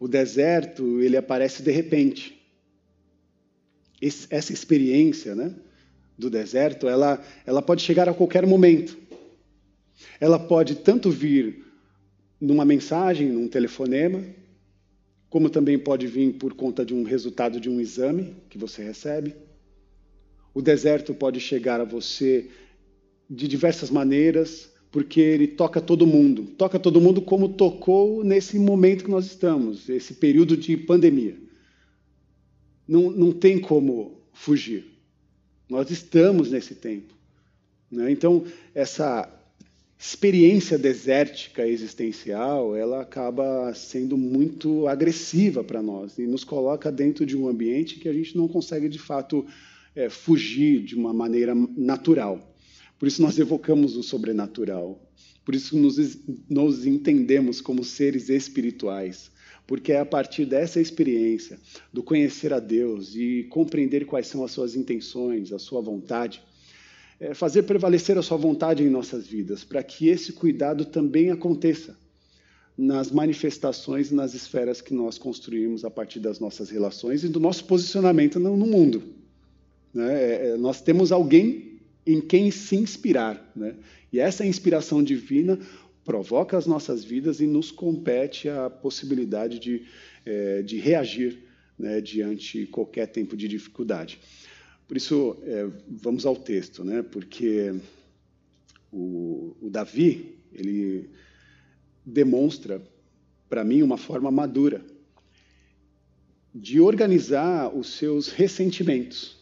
O 0.00 0.08
deserto 0.08 1.00
ele 1.00 1.16
aparece 1.16 1.62
de 1.62 1.70
repente. 1.70 2.36
essa 4.30 4.52
experiência, 4.52 5.34
né? 5.34 5.54
do 6.18 6.28
deserto, 6.28 6.88
ela, 6.88 7.24
ela 7.46 7.62
pode 7.62 7.82
chegar 7.82 8.08
a 8.08 8.14
qualquer 8.14 8.44
momento. 8.44 8.98
Ela 10.20 10.38
pode 10.38 10.74
tanto 10.74 11.10
vir 11.10 11.67
numa 12.40 12.64
mensagem, 12.64 13.28
num 13.28 13.48
telefonema, 13.48 14.22
como 15.28 15.50
também 15.50 15.78
pode 15.78 16.06
vir 16.06 16.34
por 16.34 16.54
conta 16.54 16.84
de 16.84 16.94
um 16.94 17.02
resultado 17.02 17.60
de 17.60 17.68
um 17.68 17.80
exame 17.80 18.34
que 18.48 18.56
você 18.56 18.82
recebe. 18.82 19.34
O 20.54 20.62
deserto 20.62 21.12
pode 21.12 21.40
chegar 21.40 21.80
a 21.80 21.84
você 21.84 22.48
de 23.28 23.46
diversas 23.46 23.90
maneiras, 23.90 24.70
porque 24.90 25.20
ele 25.20 25.46
toca 25.46 25.80
todo 25.80 26.06
mundo. 26.06 26.44
Toca 26.56 26.78
todo 26.78 27.00
mundo 27.00 27.20
como 27.20 27.50
tocou 27.50 28.24
nesse 28.24 28.58
momento 28.58 29.04
que 29.04 29.10
nós 29.10 29.26
estamos, 29.26 29.88
esse 29.88 30.14
período 30.14 30.56
de 30.56 30.76
pandemia. 30.76 31.36
Não, 32.86 33.10
não 33.10 33.32
tem 33.32 33.60
como 33.60 34.22
fugir. 34.32 34.86
Nós 35.68 35.90
estamos 35.90 36.50
nesse 36.50 36.74
tempo. 36.74 37.12
Né? 37.90 38.10
Então, 38.10 38.44
essa 38.74 39.28
experiência 39.98 40.78
desértica 40.78 41.66
existencial, 41.66 42.76
ela 42.76 43.02
acaba 43.02 43.74
sendo 43.74 44.16
muito 44.16 44.86
agressiva 44.86 45.64
para 45.64 45.82
nós 45.82 46.18
e 46.18 46.26
nos 46.26 46.44
coloca 46.44 46.92
dentro 46.92 47.26
de 47.26 47.36
um 47.36 47.48
ambiente 47.48 47.98
que 47.98 48.08
a 48.08 48.12
gente 48.12 48.36
não 48.36 48.46
consegue, 48.46 48.88
de 48.88 48.98
fato, 48.98 49.44
é, 49.96 50.08
fugir 50.08 50.84
de 50.84 50.94
uma 50.94 51.12
maneira 51.12 51.52
natural. 51.76 52.54
Por 52.98 53.08
isso 53.08 53.20
nós 53.20 53.38
evocamos 53.38 53.96
o 53.96 54.02
sobrenatural. 54.02 55.04
Por 55.44 55.54
isso 55.54 55.76
nos, 55.76 55.96
nos 56.48 56.86
entendemos 56.86 57.60
como 57.60 57.82
seres 57.82 58.28
espirituais 58.28 59.30
porque 59.68 59.92
é 59.92 60.00
a 60.00 60.06
partir 60.06 60.46
dessa 60.46 60.80
experiência, 60.80 61.60
do 61.92 62.02
conhecer 62.02 62.54
a 62.54 62.58
Deus 62.58 63.14
e 63.14 63.46
compreender 63.50 64.06
quais 64.06 64.26
são 64.26 64.42
as 64.42 64.50
suas 64.50 64.74
intenções, 64.74 65.52
a 65.52 65.58
sua 65.58 65.82
vontade, 65.82 66.42
é 67.20 67.34
fazer 67.34 67.64
prevalecer 67.64 68.16
a 68.16 68.22
sua 68.22 68.36
vontade 68.36 68.82
em 68.82 68.88
nossas 68.88 69.26
vidas, 69.26 69.64
para 69.64 69.82
que 69.82 70.08
esse 70.08 70.32
cuidado 70.32 70.84
também 70.84 71.30
aconteça 71.30 71.96
nas 72.76 73.10
manifestações, 73.10 74.12
nas 74.12 74.34
esferas 74.34 74.80
que 74.80 74.94
nós 74.94 75.18
construímos 75.18 75.84
a 75.84 75.90
partir 75.90 76.20
das 76.20 76.38
nossas 76.38 76.70
relações 76.70 77.24
e 77.24 77.28
do 77.28 77.40
nosso 77.40 77.64
posicionamento 77.64 78.38
no 78.38 78.56
mundo. 78.56 79.02
Né? 79.92 80.14
É, 80.14 80.48
é, 80.50 80.56
nós 80.56 80.80
temos 80.80 81.10
alguém 81.10 81.80
em 82.06 82.20
quem 82.20 82.52
se 82.52 82.76
inspirar, 82.76 83.50
né? 83.54 83.74
e 84.12 84.20
essa 84.20 84.46
inspiração 84.46 85.02
divina 85.02 85.58
provoca 86.04 86.56
as 86.56 86.66
nossas 86.66 87.04
vidas 87.04 87.40
e 87.40 87.46
nos 87.46 87.70
compete 87.70 88.48
a 88.48 88.70
possibilidade 88.70 89.58
de, 89.58 89.82
de 90.64 90.78
reagir 90.78 91.42
né, 91.78 92.00
diante 92.00 92.64
qualquer 92.64 93.08
tempo 93.08 93.36
de 93.36 93.46
dificuldade. 93.46 94.18
Por 94.88 94.96
isso, 94.96 95.36
é, 95.42 95.68
vamos 95.86 96.24
ao 96.24 96.34
texto, 96.34 96.82
né, 96.82 97.02
porque 97.02 97.74
o, 98.90 99.54
o 99.60 99.68
Davi 99.70 100.38
ele 100.50 101.10
demonstra 102.04 102.82
para 103.50 103.62
mim 103.62 103.82
uma 103.82 103.98
forma 103.98 104.30
madura 104.30 104.82
de 106.54 106.80
organizar 106.80 107.68
os 107.76 107.96
seus 107.98 108.28
ressentimentos. 108.30 109.36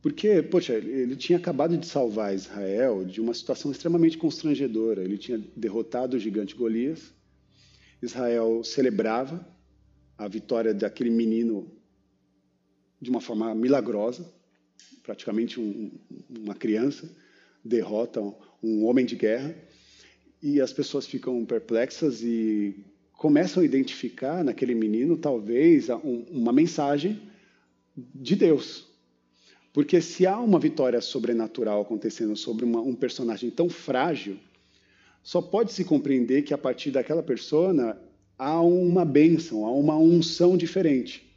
Porque, 0.00 0.42
poxa, 0.42 0.74
ele 0.74 1.16
tinha 1.16 1.38
acabado 1.38 1.76
de 1.78 1.86
salvar 1.86 2.34
Israel 2.34 3.04
de 3.04 3.20
uma 3.20 3.32
situação 3.32 3.70
extremamente 3.70 4.18
constrangedora. 4.18 5.02
Ele 5.02 5.16
tinha 5.16 5.42
derrotado 5.56 6.16
o 6.16 6.20
gigante 6.20 6.54
Golias. 6.54 7.12
Israel 8.02 8.62
celebrava 8.64 9.46
a 10.18 10.28
vitória 10.28 10.74
daquele 10.74 11.10
menino 11.10 11.70
de 13.00 13.10
uma 13.10 13.20
forma 13.20 13.54
milagrosa, 13.54 14.30
praticamente 15.02 15.60
um, 15.60 15.90
uma 16.28 16.54
criança 16.54 17.10
derrota 17.64 18.20
um 18.62 18.84
homem 18.84 19.04
de 19.04 19.16
guerra. 19.16 19.54
E 20.42 20.60
as 20.60 20.72
pessoas 20.72 21.06
ficam 21.06 21.44
perplexas 21.44 22.22
e 22.22 22.84
começam 23.12 23.62
a 23.62 23.66
identificar 23.66 24.44
naquele 24.44 24.74
menino, 24.74 25.16
talvez, 25.16 25.88
uma 26.30 26.52
mensagem 26.52 27.20
de 27.96 28.36
Deus 28.36 28.94
porque 29.74 30.00
se 30.00 30.24
há 30.24 30.38
uma 30.38 30.60
vitória 30.60 31.00
sobrenatural 31.00 31.82
acontecendo 31.82 32.36
sobre 32.36 32.64
uma, 32.64 32.80
um 32.80 32.94
personagem 32.94 33.50
tão 33.50 33.68
frágil, 33.68 34.38
só 35.20 35.42
pode 35.42 35.72
se 35.72 35.84
compreender 35.84 36.42
que 36.42 36.54
a 36.54 36.58
partir 36.58 36.92
daquela 36.92 37.24
persona 37.24 38.00
há 38.38 38.60
uma 38.60 39.04
bênção, 39.04 39.66
há 39.66 39.72
uma 39.72 39.98
unção 39.98 40.56
diferente. 40.56 41.33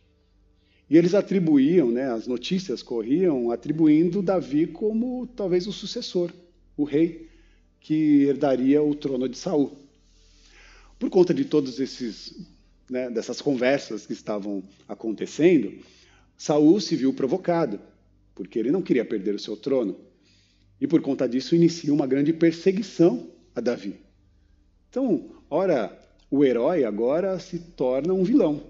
E 0.89 0.97
eles 0.97 1.13
atribuíam, 1.13 1.91
né, 1.91 2.11
as 2.11 2.27
notícias 2.27 2.81
corriam 2.81 3.51
atribuindo 3.51 4.21
Davi 4.21 4.67
como 4.67 5.27
talvez 5.27 5.67
o 5.67 5.73
sucessor, 5.73 6.31
o 6.77 6.83
rei 6.83 7.29
que 7.81 8.23
herdaria 8.23 8.81
o 8.81 8.95
trono 8.95 9.27
de 9.27 9.37
Saul. 9.37 9.71
Por 10.97 11.09
conta 11.09 11.33
de 11.33 11.45
todos 11.45 11.79
esses, 11.79 12.33
né, 12.89 13.09
dessas 13.09 13.41
conversas 13.41 14.05
que 14.05 14.13
estavam 14.13 14.63
acontecendo, 14.87 15.73
Saul 16.37 16.79
se 16.79 16.95
viu 16.95 17.13
provocado 17.13 17.79
porque 18.37 18.59
ele 18.59 18.69
não 18.69 18.83
queria 18.83 19.03
perder 19.03 19.33
o 19.33 19.39
seu 19.39 19.57
trono. 19.57 19.97
E 20.79 20.85
por 20.85 21.01
conta 21.01 21.27
disso 21.27 21.55
inicia 21.55 21.91
uma 21.91 22.05
grande 22.05 22.31
perseguição 22.31 23.31
a 23.55 23.59
Davi. 23.59 23.95
Então, 24.91 25.31
ora, 25.49 25.97
o 26.29 26.45
herói 26.45 26.83
agora 26.83 27.39
se 27.39 27.57
torna 27.57 28.13
um 28.13 28.23
vilão, 28.23 28.61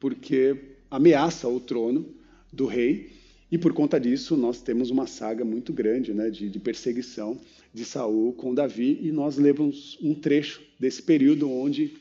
porque 0.00 0.77
ameaça 0.90 1.48
o 1.48 1.60
trono 1.60 2.14
do 2.52 2.66
rei, 2.66 3.10
e 3.50 3.56
por 3.56 3.72
conta 3.72 3.98
disso 3.98 4.36
nós 4.36 4.60
temos 4.60 4.90
uma 4.90 5.06
saga 5.06 5.44
muito 5.44 5.72
grande 5.72 6.12
né, 6.12 6.30
de, 6.30 6.48
de 6.48 6.58
perseguição 6.58 7.40
de 7.72 7.84
Saul 7.84 8.32
com 8.32 8.54
Davi, 8.54 8.98
e 9.02 9.12
nós 9.12 9.36
lemos 9.36 9.98
um 10.02 10.14
trecho 10.14 10.62
desse 10.78 11.02
período 11.02 11.50
onde 11.50 11.94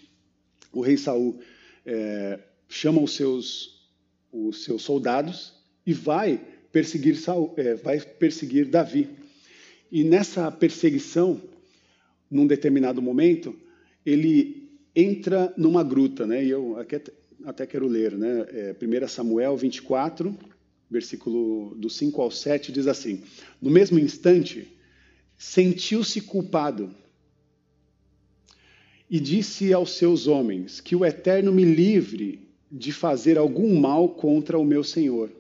o 0.72 0.82
rei 0.82 0.98
Saul 0.98 1.39
é, 1.86 2.39
chama 2.67 3.01
os 3.01 3.15
seus, 3.15 3.88
os 4.32 4.63
seus 4.63 4.82
soldados 4.82 5.53
e 5.86 5.94
vai 5.94 6.41
perseguir, 6.72 7.15
Saul, 7.15 7.53
é, 7.58 7.75
vai 7.75 8.00
perseguir 8.00 8.65
Davi. 8.65 9.10
E 9.91 10.03
nessa 10.03 10.51
perseguição, 10.51 11.41
num 12.29 12.46
determinado 12.46 13.01
momento, 13.01 13.56
ele 14.06 14.70
entra 14.94 15.53
numa 15.58 15.84
gruta, 15.84 16.27
né? 16.27 16.44
E 16.44 16.50
eu 16.50 16.77
até, 16.77 17.01
até 17.46 17.65
quero 17.65 17.88
ler, 17.88 18.17
né? 18.17 18.46
É, 18.50 18.75
1 18.82 19.08
Samuel 19.08 19.56
24, 19.58 20.38
versículo 20.89 21.75
do 21.75 21.89
5 21.89 22.22
ao 22.22 22.32
7, 22.32 22.72
diz 22.72 22.88
assim: 22.88 23.24
No 23.62 23.70
mesmo 23.70 24.00
instante, 24.00 24.67
sentiu-se 25.38 26.22
culpado 26.22 26.89
e 29.10 29.20
disse 29.20 29.74
aos 29.74 29.91
seus 29.91 30.27
homens: 30.27 30.82
Que 30.82 30.96
o 30.96 31.06
Eterno 31.06 31.51
me 31.51 31.63
livre 31.63 32.48
de 32.72 32.91
fazer 32.91 33.38
algum 33.38 33.79
mal 33.79 34.10
contra 34.10 34.58
o 34.58 34.65
meu 34.65 34.84
Senhor 34.84 35.32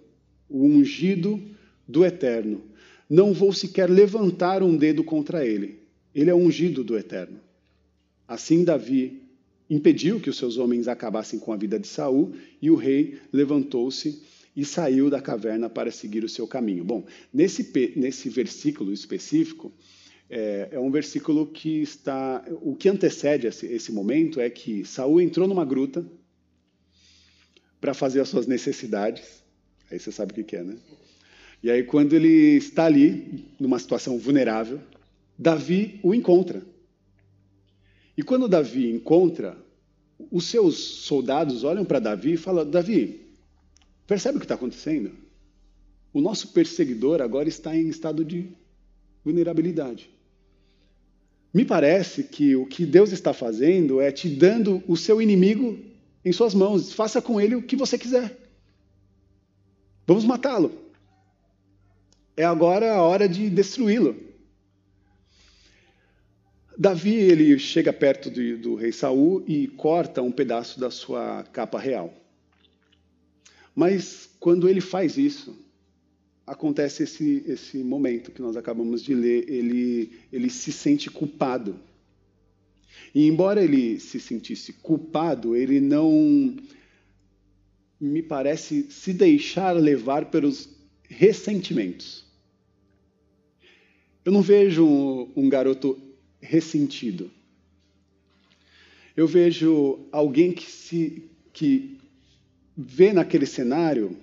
o 0.49 0.63
ungido 0.65 1.41
do 1.87 2.05
Eterno. 2.05 2.61
Não 3.09 3.33
vou 3.33 3.53
sequer 3.53 3.89
levantar 3.89 4.63
um 4.63 4.75
dedo 4.75 5.03
contra 5.03 5.45
ele. 5.45 5.79
Ele 6.13 6.29
é 6.29 6.35
ungido 6.35 6.83
do 6.83 6.97
Eterno. 6.97 7.39
Assim 8.27 8.63
Davi 8.63 9.21
impediu 9.69 10.19
que 10.19 10.29
os 10.29 10.37
seus 10.37 10.57
homens 10.57 10.87
acabassem 10.87 11.39
com 11.39 11.51
a 11.51 11.57
vida 11.57 11.79
de 11.79 11.87
Saul 11.87 12.33
e 12.61 12.69
o 12.69 12.75
rei 12.75 13.19
levantou-se 13.31 14.21
e 14.55 14.65
saiu 14.65 15.09
da 15.09 15.21
caverna 15.21 15.69
para 15.69 15.91
seguir 15.91 16.23
o 16.23 16.29
seu 16.29 16.47
caminho. 16.47 16.83
Bom, 16.83 17.05
nesse, 17.33 17.69
nesse 17.95 18.29
versículo 18.29 18.91
específico, 18.91 19.71
é, 20.29 20.69
é 20.71 20.79
um 20.79 20.91
versículo 20.91 21.45
que 21.45 21.81
está. 21.81 22.43
O 22.61 22.75
que 22.75 22.89
antecede 22.89 23.47
esse, 23.47 23.65
esse 23.67 23.91
momento 23.91 24.39
é 24.39 24.49
que 24.49 24.83
Saul 24.83 25.21
entrou 25.21 25.47
numa 25.47 25.63
gruta 25.63 26.05
para 27.79 27.93
fazer 27.93 28.19
as 28.19 28.29
suas 28.29 28.47
necessidades 28.47 29.37
Aí 29.89 29.99
você 29.99 30.11
sabe 30.11 30.39
o 30.39 30.43
que 30.43 30.55
é, 30.55 30.63
né? 30.63 30.75
E 31.63 31.71
aí, 31.71 31.83
quando 31.83 32.13
ele 32.13 32.57
está 32.57 32.85
ali, 32.85 33.45
numa 33.59 33.79
situação 33.79 34.17
vulnerável, 34.19 34.79
Davi 35.37 35.99
o 36.03 36.13
encontra. 36.13 36.61
E 38.17 38.23
quando 38.23 38.47
Davi 38.47 38.89
encontra, 38.89 39.55
os 40.31 40.45
seus 40.45 40.75
soldados 40.77 41.63
olham 41.63 41.85
para 41.85 41.99
Davi 41.99 42.33
e 42.33 42.37
falam: 42.37 42.67
Davi, 42.67 43.21
percebe 44.07 44.37
o 44.37 44.39
que 44.39 44.45
está 44.45 44.55
acontecendo? 44.55 45.11
O 46.11 46.19
nosso 46.19 46.47
perseguidor 46.47 47.21
agora 47.21 47.47
está 47.47 47.75
em 47.75 47.87
estado 47.87 48.25
de 48.25 48.49
vulnerabilidade. 49.23 50.09
Me 51.53 51.63
parece 51.63 52.23
que 52.23 52.55
o 52.55 52.65
que 52.65 52.85
Deus 52.85 53.11
está 53.11 53.33
fazendo 53.33 54.01
é 54.01 54.11
te 54.11 54.27
dando 54.27 54.83
o 54.87 54.97
seu 54.97 55.21
inimigo 55.21 55.77
em 56.25 56.31
suas 56.31 56.55
mãos. 56.55 56.91
Faça 56.93 57.21
com 57.21 57.39
ele 57.39 57.55
o 57.55 57.61
que 57.61 57.75
você 57.75 57.97
quiser. 57.97 58.35
Vamos 60.05 60.25
matá-lo. 60.25 60.71
É 62.35 62.43
agora 62.43 62.93
a 62.93 63.01
hora 63.01 63.27
de 63.27 63.49
destruí-lo. 63.49 64.26
Davi 66.77 67.15
ele 67.15 67.57
chega 67.57 67.91
perto 67.91 68.29
do, 68.29 68.57
do, 68.59 68.75
rei 68.75 68.91
Saul 68.91 69.43
e 69.47 69.67
corta 69.67 70.21
um 70.21 70.31
pedaço 70.31 70.79
da 70.79 70.91
sua 70.91 71.43
capa 71.51 71.79
real. 71.79 72.13
Mas 73.73 74.29
quando 74.39 74.69
ele 74.69 74.79
faz 74.79 75.17
isso, 75.17 75.57
acontece 76.45 77.01
esse, 77.01 77.43
esse 77.47 77.77
momento 77.79 78.31
que 78.31 78.43
nós 78.43 78.55
acabamos 78.55 79.01
de 79.01 79.15
ler. 79.15 79.49
Ele, 79.49 80.11
ele 80.31 80.51
se 80.51 80.71
sente 80.71 81.09
culpado. 81.09 81.79
E 83.13 83.25
embora 83.25 83.63
ele 83.63 83.99
se 83.99 84.19
sentisse 84.19 84.73
culpado, 84.73 85.55
ele 85.55 85.81
não 85.81 86.55
me 87.99 88.21
parece 88.21 88.83
se 88.91 89.13
deixar 89.13 89.71
levar 89.71 90.25
pelos 90.25 90.69
ressentimentos. 91.09 92.23
Eu 94.23 94.31
não 94.31 94.43
vejo 94.43 95.27
um 95.35 95.49
garoto 95.49 96.06
ressentido. 96.41 97.31
Eu 99.15 99.27
vejo 99.27 99.99
alguém 100.11 100.51
que 100.51 100.69
se 100.69 101.23
que 101.51 101.97
vê 102.77 103.11
naquele 103.11 103.47
cenário, 103.47 104.15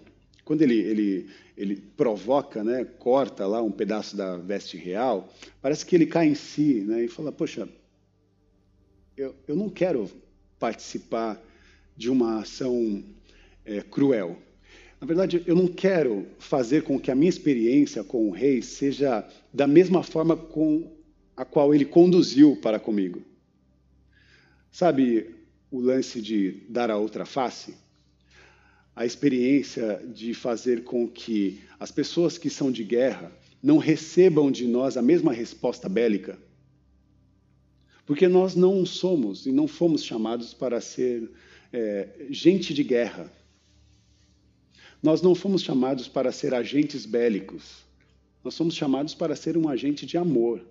quando 0.45 0.63
ele, 0.63 0.79
ele, 0.79 1.27
ele 1.57 1.77
provoca, 1.97 2.63
né, 2.63 2.85
corta 2.85 3.45
lá 3.45 3.61
um 3.61 3.73
pedaço 3.73 4.17
da 4.17 4.37
veste 4.37 4.77
real, 4.77 5.33
parece 5.61 5.85
que 5.85 5.97
ele 5.97 6.07
cai 6.07 6.29
em 6.29 6.35
si 6.37 6.85
né, 6.87 7.05
e 7.05 7.09
fala: 7.09 7.33
Poxa, 7.33 7.69
eu, 9.17 9.35
eu 9.49 9.57
não 9.57 9.69
quero 9.69 10.09
participar 10.61 11.43
de 11.97 12.09
uma 12.09 12.41
ação 12.41 13.03
é, 13.65 13.81
cruel. 13.81 14.39
Na 15.01 15.07
verdade, 15.07 15.43
eu 15.47 15.55
não 15.57 15.67
quero 15.67 16.27
fazer 16.39 16.83
com 16.83 16.99
que 16.99 17.11
a 17.11 17.15
minha 17.15 17.29
experiência 17.29 18.03
com 18.05 18.29
o 18.29 18.31
rei 18.31 18.63
seja 18.63 19.29
da 19.53 19.67
mesma 19.67 20.03
forma 20.03 20.37
com 20.37 20.91
a 21.37 21.45
qual 21.45 21.75
ele 21.75 21.85
conduziu 21.85 22.57
para 22.57 22.79
comigo. 22.79 23.23
Sabe 24.71 25.35
o 25.71 25.81
lance 25.81 26.21
de 26.21 26.63
dar 26.69 26.91
a 26.91 26.97
outra 26.97 27.25
face? 27.25 27.75
A 28.95 29.05
experiência 29.05 30.01
de 30.15 30.35
fazer 30.35 30.85
com 30.85 31.09
que 31.09 31.61
as 31.79 31.91
pessoas 31.91 32.39
que 32.39 32.49
são 32.49 32.71
de 32.71 32.85
guerra 32.85 33.33
não 33.63 33.79
recebam 33.79 34.51
de 34.51 34.67
nós 34.67 34.97
a 34.97 35.03
mesma 35.03 35.33
resposta 35.33 35.89
bélica. 35.89 36.39
Porque 38.07 38.29
nós 38.29 38.55
não 38.55 38.85
somos 38.85 39.47
e 39.47 39.53
não 39.53 39.67
fomos 39.67 40.05
chamados 40.05 40.53
para 40.53 40.81
ser 40.81 41.31
é, 41.73 42.27
gente 42.31 42.75
de 42.75 42.85
guerra. 42.85 43.33
Nós 45.03 45.23
não 45.23 45.35
fomos 45.35 45.63
chamados 45.63 46.07
para 46.07 46.31
ser 46.31 46.55
agentes 46.55 47.07
bélicos. 47.07 47.85
Nós 48.45 48.55
somos 48.55 48.75
chamados 48.75 49.15
para 49.15 49.35
ser 49.35 49.57
um 49.57 49.69
agente 49.69 50.05
de 50.05 50.19
amor. 50.19 50.65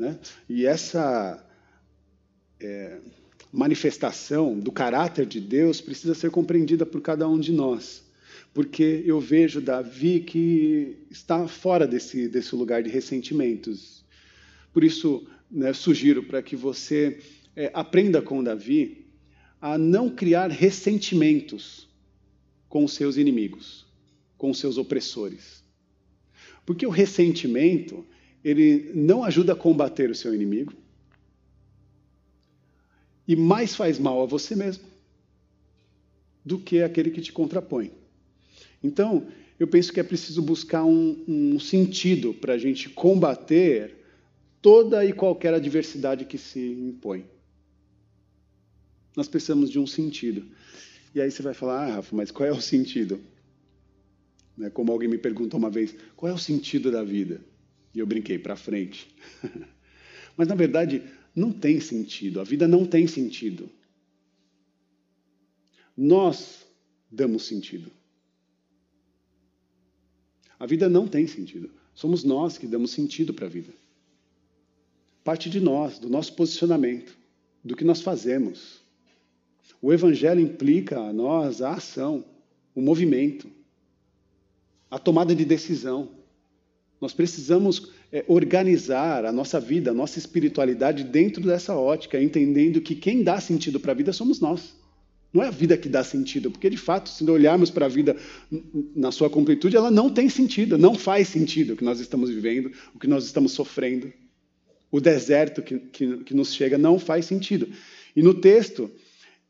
Né? 0.00 0.18
E 0.48 0.64
essa 0.64 1.46
é, 2.58 2.98
manifestação 3.52 4.58
do 4.58 4.72
caráter 4.72 5.26
de 5.26 5.38
Deus 5.38 5.82
precisa 5.82 6.14
ser 6.14 6.30
compreendida 6.30 6.86
por 6.86 7.02
cada 7.02 7.28
um 7.28 7.38
de 7.38 7.52
nós. 7.52 8.02
Porque 8.54 9.02
eu 9.04 9.20
vejo 9.20 9.60
Davi 9.60 10.20
que 10.20 10.96
está 11.10 11.46
fora 11.46 11.86
desse, 11.86 12.28
desse 12.28 12.56
lugar 12.56 12.82
de 12.82 12.88
ressentimentos. 12.88 14.02
Por 14.72 14.82
isso, 14.82 15.26
né, 15.50 15.74
sugiro 15.74 16.22
para 16.22 16.42
que 16.42 16.56
você 16.56 17.20
é, 17.54 17.70
aprenda 17.74 18.22
com 18.22 18.42
Davi 18.42 19.06
a 19.60 19.76
não 19.76 20.08
criar 20.08 20.48
ressentimentos 20.48 21.86
com 22.70 22.84
os 22.84 22.94
seus 22.94 23.18
inimigos. 23.18 23.86
com 24.38 24.54
seus 24.54 24.78
opressores. 24.78 25.62
Porque 26.64 26.86
o 26.86 26.90
ressentimento, 26.90 28.06
ele 28.44 28.90
não 28.94 29.24
ajuda 29.24 29.52
a 29.52 29.56
combater 29.56 30.10
o 30.10 30.14
seu 30.14 30.34
inimigo 30.34 30.72
e 33.28 33.36
mais 33.36 33.74
faz 33.74 33.98
mal 33.98 34.22
a 34.22 34.26
você 34.26 34.56
mesmo 34.56 34.84
do 36.44 36.58
que 36.58 36.82
aquele 36.82 37.10
que 37.10 37.20
te 37.20 37.32
contrapõe. 37.32 37.92
Então, 38.82 39.28
eu 39.58 39.68
penso 39.68 39.92
que 39.92 40.00
é 40.00 40.02
preciso 40.02 40.40
buscar 40.40 40.84
um, 40.84 41.22
um 41.28 41.60
sentido 41.60 42.32
para 42.32 42.54
a 42.54 42.58
gente 42.58 42.88
combater 42.88 43.94
toda 44.62 45.04
e 45.04 45.12
qualquer 45.12 45.52
adversidade 45.52 46.24
que 46.24 46.38
se 46.38 46.60
impõe. 46.60 47.26
Nós 49.14 49.28
precisamos 49.28 49.70
de 49.70 49.78
um 49.78 49.86
sentido. 49.86 50.44
E 51.14 51.20
aí 51.20 51.30
você 51.30 51.42
vai 51.42 51.52
falar, 51.52 51.84
ah, 51.84 51.94
Rafa, 51.96 52.16
mas 52.16 52.30
qual 52.30 52.48
é 52.48 52.52
o 52.52 52.60
sentido? 52.60 53.20
Né, 54.56 54.70
como 54.70 54.92
alguém 54.92 55.08
me 55.08 55.18
perguntou 55.18 55.58
uma 55.58 55.70
vez, 55.70 55.94
qual 56.16 56.30
é 56.30 56.34
o 56.34 56.38
sentido 56.38 56.90
da 56.90 57.02
vida? 57.02 57.40
E 57.94 57.98
eu 57.98 58.06
brinquei, 58.06 58.38
para 58.38 58.56
frente. 58.56 59.08
mas 60.36 60.48
na 60.48 60.54
verdade, 60.54 61.02
não 61.34 61.52
tem 61.52 61.80
sentido. 61.80 62.40
A 62.40 62.44
vida 62.44 62.66
não 62.66 62.84
tem 62.84 63.06
sentido. 63.06 63.68
Nós 65.96 66.66
damos 67.10 67.44
sentido. 67.44 67.90
A 70.58 70.66
vida 70.66 70.88
não 70.88 71.08
tem 71.08 71.26
sentido. 71.26 71.70
Somos 71.94 72.22
nós 72.24 72.56
que 72.56 72.66
damos 72.66 72.90
sentido 72.90 73.34
para 73.34 73.46
a 73.46 73.50
vida. 73.50 73.72
Parte 75.24 75.50
de 75.50 75.60
nós, 75.60 75.98
do 75.98 76.08
nosso 76.08 76.34
posicionamento, 76.34 77.16
do 77.64 77.76
que 77.76 77.84
nós 77.84 78.00
fazemos. 78.00 78.80
O 79.82 79.92
Evangelho 79.92 80.40
implica 80.40 81.00
a 81.00 81.12
nós 81.12 81.62
a 81.62 81.72
ação, 81.72 82.24
o 82.74 82.80
movimento, 82.80 83.50
a 84.90 84.98
tomada 84.98 85.34
de 85.34 85.44
decisão. 85.44 86.10
Nós 87.00 87.14
precisamos 87.14 87.90
é, 88.12 88.24
organizar 88.28 89.24
a 89.24 89.32
nossa 89.32 89.58
vida, 89.58 89.90
a 89.90 89.94
nossa 89.94 90.18
espiritualidade 90.18 91.02
dentro 91.02 91.42
dessa 91.42 91.74
ótica, 91.74 92.22
entendendo 92.22 92.80
que 92.80 92.94
quem 92.94 93.22
dá 93.22 93.40
sentido 93.40 93.80
para 93.80 93.92
a 93.92 93.94
vida 93.94 94.12
somos 94.12 94.38
nós. 94.38 94.74
Não 95.32 95.42
é 95.42 95.46
a 95.46 95.50
vida 95.50 95.78
que 95.78 95.88
dá 95.88 96.02
sentido, 96.02 96.50
porque 96.50 96.68
de 96.68 96.76
fato, 96.76 97.08
se 97.08 97.24
olharmos 97.30 97.70
para 97.70 97.86
a 97.86 97.88
vida 97.88 98.16
na 98.94 99.12
sua 99.12 99.30
completude, 99.30 99.76
ela 99.76 99.90
não 99.90 100.10
tem 100.10 100.28
sentido, 100.28 100.76
não 100.76 100.94
faz 100.94 101.28
sentido 101.28 101.72
o 101.72 101.76
que 101.76 101.84
nós 101.84 102.00
estamos 102.00 102.28
vivendo, 102.28 102.72
o 102.94 102.98
que 102.98 103.06
nós 103.06 103.24
estamos 103.24 103.52
sofrendo. 103.52 104.12
O 104.90 105.00
deserto 105.00 105.62
que, 105.62 105.78
que, 105.78 106.16
que 106.24 106.34
nos 106.34 106.52
chega 106.52 106.76
não 106.76 106.98
faz 106.98 107.26
sentido. 107.26 107.68
E 108.14 108.22
no 108.22 108.34
texto, 108.34 108.90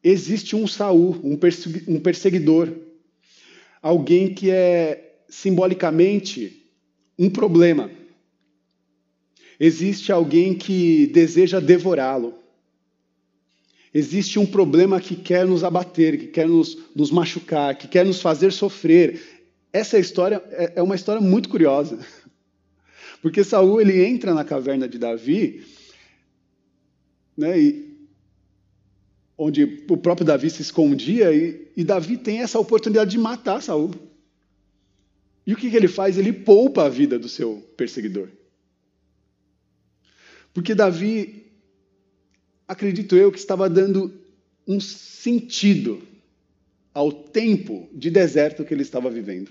existe 0.04 0.54
um 0.54 0.66
Saul, 0.68 1.18
um 1.24 1.98
perseguidor, 1.98 2.68
alguém 3.80 4.34
que 4.34 4.50
é 4.50 5.14
simbolicamente 5.30 6.59
um 7.20 7.28
problema. 7.28 7.90
Existe 9.60 10.10
alguém 10.10 10.54
que 10.54 11.06
deseja 11.08 11.60
devorá-lo. 11.60 12.32
Existe 13.92 14.38
um 14.38 14.46
problema 14.46 14.98
que 14.98 15.14
quer 15.14 15.46
nos 15.46 15.62
abater, 15.62 16.18
que 16.18 16.26
quer 16.28 16.48
nos, 16.48 16.78
nos 16.96 17.10
machucar, 17.10 17.76
que 17.76 17.86
quer 17.86 18.06
nos 18.06 18.22
fazer 18.22 18.52
sofrer. 18.52 19.20
Essa 19.70 19.98
história 19.98 20.42
é, 20.52 20.72
é 20.76 20.82
uma 20.82 20.94
história 20.94 21.20
muito 21.20 21.50
curiosa. 21.50 21.98
Porque 23.20 23.44
Saul 23.44 23.82
ele 23.82 24.02
entra 24.02 24.32
na 24.32 24.42
caverna 24.42 24.88
de 24.88 24.96
Davi, 24.96 25.62
né, 27.36 27.60
e, 27.60 27.90
onde 29.36 29.84
o 29.90 29.96
próprio 29.98 30.26
Davi 30.26 30.48
se 30.48 30.62
escondia, 30.62 31.34
e, 31.34 31.70
e, 31.76 31.84
Davi 31.84 32.16
tem 32.16 32.40
essa 32.40 32.58
oportunidade 32.58 33.10
de 33.10 33.18
matar 33.18 33.60
Saul. 33.60 33.90
E 35.46 35.52
o 35.52 35.56
que, 35.56 35.70
que 35.70 35.76
ele 35.76 35.88
faz? 35.88 36.18
Ele 36.18 36.32
poupa 36.32 36.84
a 36.84 36.88
vida 36.88 37.18
do 37.18 37.28
seu 37.28 37.56
perseguidor. 37.76 38.28
Porque 40.52 40.74
Davi 40.74 41.40
acredito 42.70 43.16
eu, 43.16 43.32
que 43.32 43.38
estava 43.38 43.68
dando 43.68 44.14
um 44.66 44.78
sentido 44.78 46.00
ao 46.94 47.10
tempo 47.10 47.88
de 47.92 48.10
deserto 48.10 48.64
que 48.64 48.72
ele 48.72 48.82
estava 48.82 49.10
vivendo. 49.10 49.50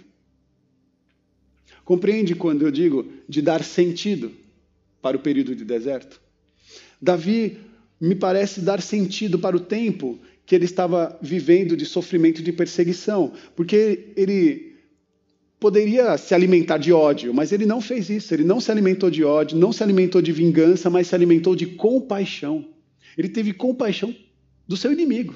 Compreende 1.83 2.35
quando 2.35 2.61
eu 2.61 2.71
digo 2.71 3.11
de 3.27 3.41
dar 3.41 3.63
sentido 3.63 4.31
para 5.01 5.17
o 5.17 5.19
período 5.19 5.53
de 5.53 5.65
deserto? 5.65 6.21
Davi 7.01 7.57
me 7.99 8.15
parece 8.15 8.61
dar 8.61 8.81
sentido 8.81 9.37
para 9.37 9.57
o 9.57 9.59
tempo 9.59 10.17
que 10.45 10.55
ele 10.55 10.65
estava 10.65 11.17
vivendo 11.21 11.75
de 11.75 11.85
sofrimento 11.85 12.39
e 12.39 12.43
de 12.43 12.53
perseguição, 12.53 13.33
porque 13.55 14.13
ele 14.15 14.68
poderia 15.59 16.17
se 16.17 16.33
alimentar 16.33 16.77
de 16.77 16.93
ódio, 16.93 17.33
mas 17.33 17.51
ele 17.51 17.65
não 17.65 17.81
fez 17.81 18.09
isso. 18.09 18.33
Ele 18.33 18.43
não 18.43 18.59
se 18.59 18.71
alimentou 18.71 19.09
de 19.09 19.23
ódio, 19.23 19.57
não 19.57 19.73
se 19.73 19.83
alimentou 19.83 20.21
de 20.21 20.31
vingança, 20.31 20.89
mas 20.89 21.07
se 21.07 21.15
alimentou 21.15 21.55
de 21.55 21.65
compaixão. 21.65 22.65
Ele 23.17 23.27
teve 23.27 23.53
compaixão 23.53 24.15
do 24.67 24.77
seu 24.77 24.91
inimigo. 24.91 25.35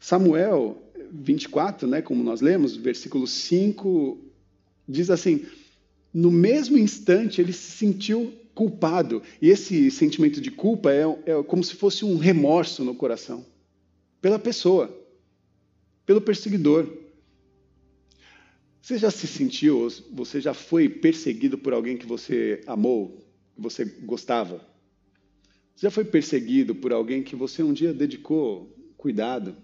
Samuel 0.00 0.82
24, 1.12 1.86
né, 1.86 2.02
como 2.02 2.24
nós 2.24 2.40
lemos, 2.40 2.74
versículo 2.74 3.26
5, 3.26 4.18
diz 4.88 5.10
assim: 5.10 5.44
No 6.12 6.30
mesmo 6.30 6.76
instante 6.76 7.40
ele 7.40 7.52
se 7.52 7.70
sentiu 7.76 8.32
culpado. 8.54 9.22
E 9.40 9.48
esse 9.48 9.90
sentimento 9.90 10.40
de 10.40 10.50
culpa 10.50 10.90
é, 10.92 11.02
é 11.26 11.42
como 11.44 11.62
se 11.62 11.74
fosse 11.76 12.04
um 12.04 12.16
remorso 12.16 12.84
no 12.84 12.94
coração 12.94 13.44
pela 14.20 14.38
pessoa, 14.38 14.90
pelo 16.04 16.20
perseguidor. 16.20 17.01
Você 18.82 18.98
já 18.98 19.12
se 19.12 19.28
sentiu, 19.28 19.88
você 20.10 20.40
já 20.40 20.52
foi 20.52 20.88
perseguido 20.88 21.56
por 21.56 21.72
alguém 21.72 21.96
que 21.96 22.04
você 22.04 22.60
amou, 22.66 23.24
que 23.54 23.62
você 23.62 23.84
gostava? 23.84 24.56
Você 25.76 25.86
já 25.86 25.90
foi 25.90 26.04
perseguido 26.04 26.74
por 26.74 26.92
alguém 26.92 27.22
que 27.22 27.36
você 27.36 27.62
um 27.62 27.72
dia 27.72 27.94
dedicou 27.94 28.76
cuidado, 28.96 29.56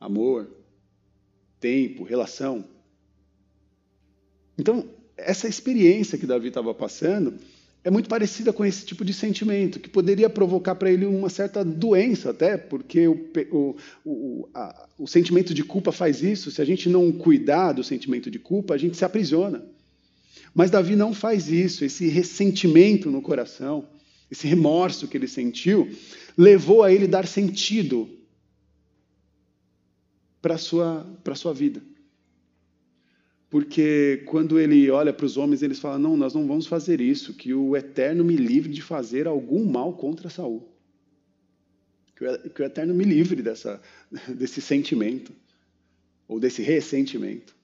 amor, 0.00 0.50
tempo, 1.60 2.04
relação? 2.04 2.66
Então, 4.56 4.88
essa 5.14 5.46
experiência 5.46 6.16
que 6.16 6.26
Davi 6.26 6.48
estava 6.48 6.72
passando 6.72 7.38
é 7.86 7.90
muito 7.90 8.08
parecida 8.08 8.52
com 8.52 8.64
esse 8.64 8.84
tipo 8.84 9.04
de 9.04 9.14
sentimento, 9.14 9.78
que 9.78 9.88
poderia 9.88 10.28
provocar 10.28 10.74
para 10.74 10.90
ele 10.90 11.06
uma 11.06 11.28
certa 11.28 11.64
doença, 11.64 12.30
até, 12.30 12.56
porque 12.56 13.06
o, 13.06 13.28
o, 13.52 13.76
o, 14.04 14.48
a, 14.52 14.88
o 14.98 15.06
sentimento 15.06 15.54
de 15.54 15.62
culpa 15.62 15.92
faz 15.92 16.22
isso. 16.22 16.50
Se 16.50 16.60
a 16.60 16.64
gente 16.64 16.88
não 16.88 17.12
cuidar 17.12 17.72
do 17.72 17.84
sentimento 17.84 18.30
de 18.30 18.38
culpa, 18.38 18.74
a 18.74 18.78
gente 18.78 18.96
se 18.96 19.04
aprisiona. 19.04 19.64
Mas 20.54 20.70
Davi 20.70 20.96
não 20.96 21.14
faz 21.14 21.48
isso, 21.48 21.84
esse 21.84 22.08
ressentimento 22.08 23.10
no 23.10 23.22
coração 23.22 23.86
esse 24.30 24.46
remorso 24.46 25.06
que 25.06 25.16
ele 25.16 25.28
sentiu, 25.28 25.88
levou 26.36 26.82
a 26.82 26.92
ele 26.92 27.06
dar 27.06 27.26
sentido 27.26 28.08
para 30.42 30.54
a 30.54 30.58
sua, 30.58 31.06
sua 31.34 31.54
vida. 31.54 31.82
Porque 33.56 34.22
quando 34.26 34.60
ele 34.60 34.90
olha 34.90 35.14
para 35.14 35.24
os 35.24 35.38
homens, 35.38 35.62
eles 35.62 35.78
falam: 35.78 35.98
Não, 35.98 36.14
nós 36.14 36.34
não 36.34 36.46
vamos 36.46 36.66
fazer 36.66 37.00
isso, 37.00 37.32
que 37.32 37.54
o 37.54 37.74
Eterno 37.74 38.22
me 38.22 38.36
livre 38.36 38.70
de 38.70 38.82
fazer 38.82 39.26
algum 39.26 39.64
mal 39.64 39.94
contra 39.94 40.28
Saul. 40.28 40.68
Que 42.14 42.62
o, 42.62 42.66
Eterno 42.66 42.92
me 42.92 43.04
livre 43.04 43.40
dessa, 43.40 43.80
desse 44.28 44.60
sentimento, 44.60 45.32
ou 46.28 46.38
desse 46.38 46.60
ressentimento. 46.60 47.56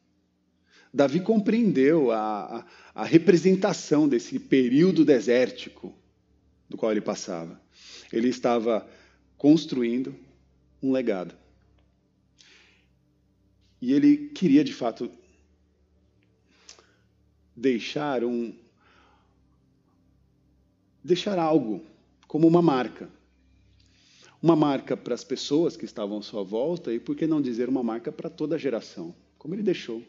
Davi 0.95 1.21
compreendeu 1.21 2.11
a, 2.11 2.61
a, 2.95 3.03
a 3.03 3.05
representação 3.05 4.09
desse 4.09 4.39
período 4.39 5.05
desértico 5.05 5.95
do 6.71 6.79
qual 6.79 6.91
ele 6.91 7.03
passava. 7.03 7.61
Ele 8.11 8.29
estava 8.29 8.89
construindo 9.37 10.15
um 10.83 10.91
legado. 10.91 11.35
E 13.79 13.93
ele 13.93 14.29
queria, 14.29 14.65
de 14.65 14.73
fato, 14.73 15.13
deixar 17.57 18.25
um 18.25 18.55
deixar 21.05 21.39
algo 21.39 21.85
como 22.27 22.47
uma 22.47 22.63
marca. 22.63 23.09
Uma 24.41 24.57
marca 24.57 24.97
para 24.97 25.15
as 25.15 25.23
pessoas 25.23 25.77
que 25.77 25.85
estavam 25.85 26.19
à 26.19 26.23
sua 26.23 26.43
volta 26.43 26.93
e 26.93 26.99
por 26.99 27.15
que 27.15 27.27
não 27.27 27.41
dizer 27.41 27.69
uma 27.69 27.83
marca 27.83 28.11
para 28.11 28.29
toda 28.29 28.57
a 28.57 28.59
geração, 28.59 29.15
como 29.39 29.55
ele 29.55 29.63
deixou. 29.63 30.03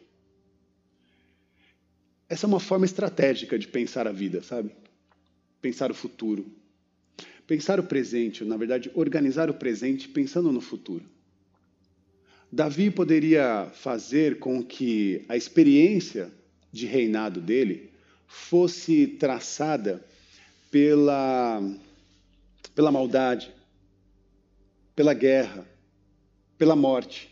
Essa 2.27 2.45
é 2.45 2.47
uma 2.47 2.59
forma 2.59 2.85
estratégica 2.85 3.59
de 3.59 3.67
pensar 3.67 4.07
a 4.07 4.11
vida, 4.11 4.41
sabe? 4.41 4.71
pensar 5.63 5.89
o 5.89 5.93
futuro. 5.93 6.45
Pensar 7.47 7.79
o 7.79 7.83
presente, 7.83 8.43
na 8.43 8.57
verdade, 8.57 8.91
organizar 8.93 9.49
o 9.49 9.53
presente 9.53 10.09
pensando 10.09 10.51
no 10.51 10.59
futuro. 10.59 11.05
Davi 12.51 12.91
poderia 12.91 13.71
fazer 13.73 14.39
com 14.39 14.61
que 14.61 15.23
a 15.27 15.37
experiência 15.37 16.31
de 16.73 16.87
reinado 16.87 17.39
dele 17.39 17.91
fosse 18.27 19.05
traçada 19.05 20.03
pela, 20.71 21.61
pela 22.73 22.91
maldade, 22.91 23.53
pela 24.95 25.13
guerra, 25.13 25.67
pela 26.57 26.75
morte. 26.75 27.29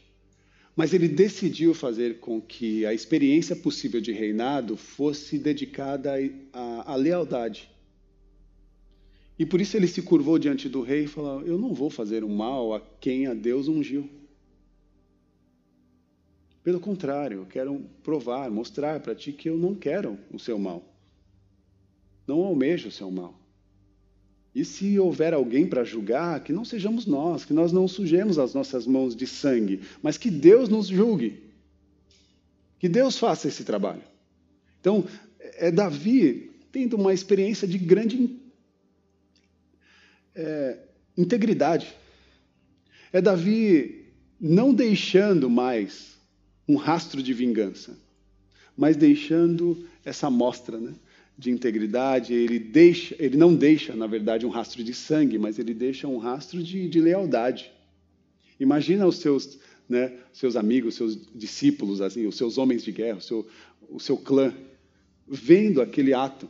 Mas 0.76 0.94
ele 0.94 1.08
decidiu 1.08 1.74
fazer 1.74 2.20
com 2.20 2.40
que 2.40 2.86
a 2.86 2.94
experiência 2.94 3.56
possível 3.56 4.00
de 4.00 4.12
reinado 4.12 4.78
fosse 4.78 5.40
dedicada 5.40 6.14
à, 6.54 6.94
à 6.94 6.96
lealdade. 6.96 7.70
E 9.40 9.46
por 9.46 9.60
isso 9.60 9.76
ele 9.76 9.88
se 9.88 10.04
curvou 10.04 10.38
diante 10.38 10.70
do 10.70 10.82
rei 10.82 11.06
e 11.06 11.08
falou: 11.08 11.42
Eu 11.42 11.58
não 11.58 11.74
vou 11.74 11.90
fazer 11.90 12.24
o 12.24 12.30
mal 12.30 12.76
a 12.76 12.80
quem 12.80 13.26
a 13.26 13.34
Deus 13.34 13.68
ungiu. 13.68 14.08
Pelo 16.64 16.80
contrário, 16.80 17.40
eu 17.40 17.46
quero 17.46 17.82
provar, 18.04 18.50
mostrar 18.52 19.00
para 19.00 19.16
ti 19.16 19.32
que 19.32 19.50
eu 19.50 19.58
não 19.58 19.74
quero 19.74 20.18
o 20.32 20.38
seu 20.38 20.60
mal. 20.60 20.84
Não 22.28 22.44
almejo 22.44 22.90
o 22.90 22.92
seu 22.92 23.10
mal. 23.10 23.40
E 24.54 24.64
se 24.64 25.00
houver 25.00 25.34
alguém 25.34 25.66
para 25.66 25.84
julgar, 25.84 26.44
que 26.44 26.54
não 26.54 26.66
sejamos 26.66 27.06
nós, 27.06 27.46
que 27.46 27.54
nós 27.54 27.72
não 27.72 27.88
sujemos 27.88 28.38
as 28.38 28.54
nossas 28.54 28.86
mãos 28.86 29.16
de 29.16 29.26
sangue, 29.26 29.82
mas 30.04 30.18
que 30.18 30.30
Deus 30.30 30.70
nos 30.70 30.88
julgue. 30.88 31.42
Que 32.78 32.90
Deus 32.90 33.18
faça 33.18 33.48
esse 33.48 33.64
trabalho. 33.64 34.04
Então, 34.80 35.06
é 35.40 35.72
Davi 35.72 36.52
tendo 36.72 36.96
uma 36.96 37.14
experiência 37.14 37.68
de 37.68 37.78
grande 37.78 38.40
é, 40.36 40.80
integridade. 41.18 41.96
É 43.14 43.22
Davi 43.22 44.14
não 44.40 44.74
deixando 44.74 45.50
mais 45.50 46.20
um 46.72 46.76
rastro 46.76 47.22
de 47.22 47.34
vingança, 47.34 47.98
mas 48.78 48.96
deixando 48.96 49.86
essa 50.06 50.28
amostra, 50.28 50.80
né? 50.80 50.94
de 51.38 51.50
integridade, 51.50 52.34
ele, 52.34 52.60
deixa, 52.60 53.16
ele 53.18 53.36
não 53.36 53.56
deixa, 53.56 53.96
na 53.96 54.06
verdade, 54.06 54.46
um 54.46 54.50
rastro 54.50 54.84
de 54.84 54.94
sangue, 54.94 55.40
mas 55.40 55.58
ele 55.58 55.74
deixa 55.74 56.08
um 56.08 56.18
rastro 56.18 56.62
de, 56.62 56.88
de 56.88 57.02
lealdade. 57.02 57.72
Imagina 58.60 59.08
os 59.08 59.16
seus, 59.16 59.58
né, 59.90 60.14
seus 60.32 60.56
amigos, 60.56 60.94
seus 60.94 61.18
discípulos, 61.34 62.00
assim, 62.00 62.28
os 62.28 62.36
seus 62.36 62.60
homens 62.60 62.84
de 62.84 62.92
guerra, 62.92 63.18
o 63.18 63.22
seu, 63.22 63.48
o 63.90 64.00
seu 64.00 64.18
clã, 64.18 64.54
vendo 65.28 65.82
aquele 65.82 66.14
ato 66.14 66.48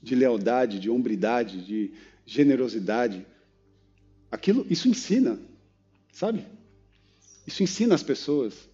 de 0.00 0.14
lealdade, 0.14 0.78
de 0.78 0.88
hombridade, 0.88 1.64
de 1.64 1.90
generosidade. 2.24 3.26
Aquilo, 4.30 4.64
isso 4.70 4.88
ensina, 4.88 5.40
sabe? 6.12 6.46
Isso 7.44 7.64
ensina 7.64 7.96
as 7.96 8.02
pessoas. 8.04 8.68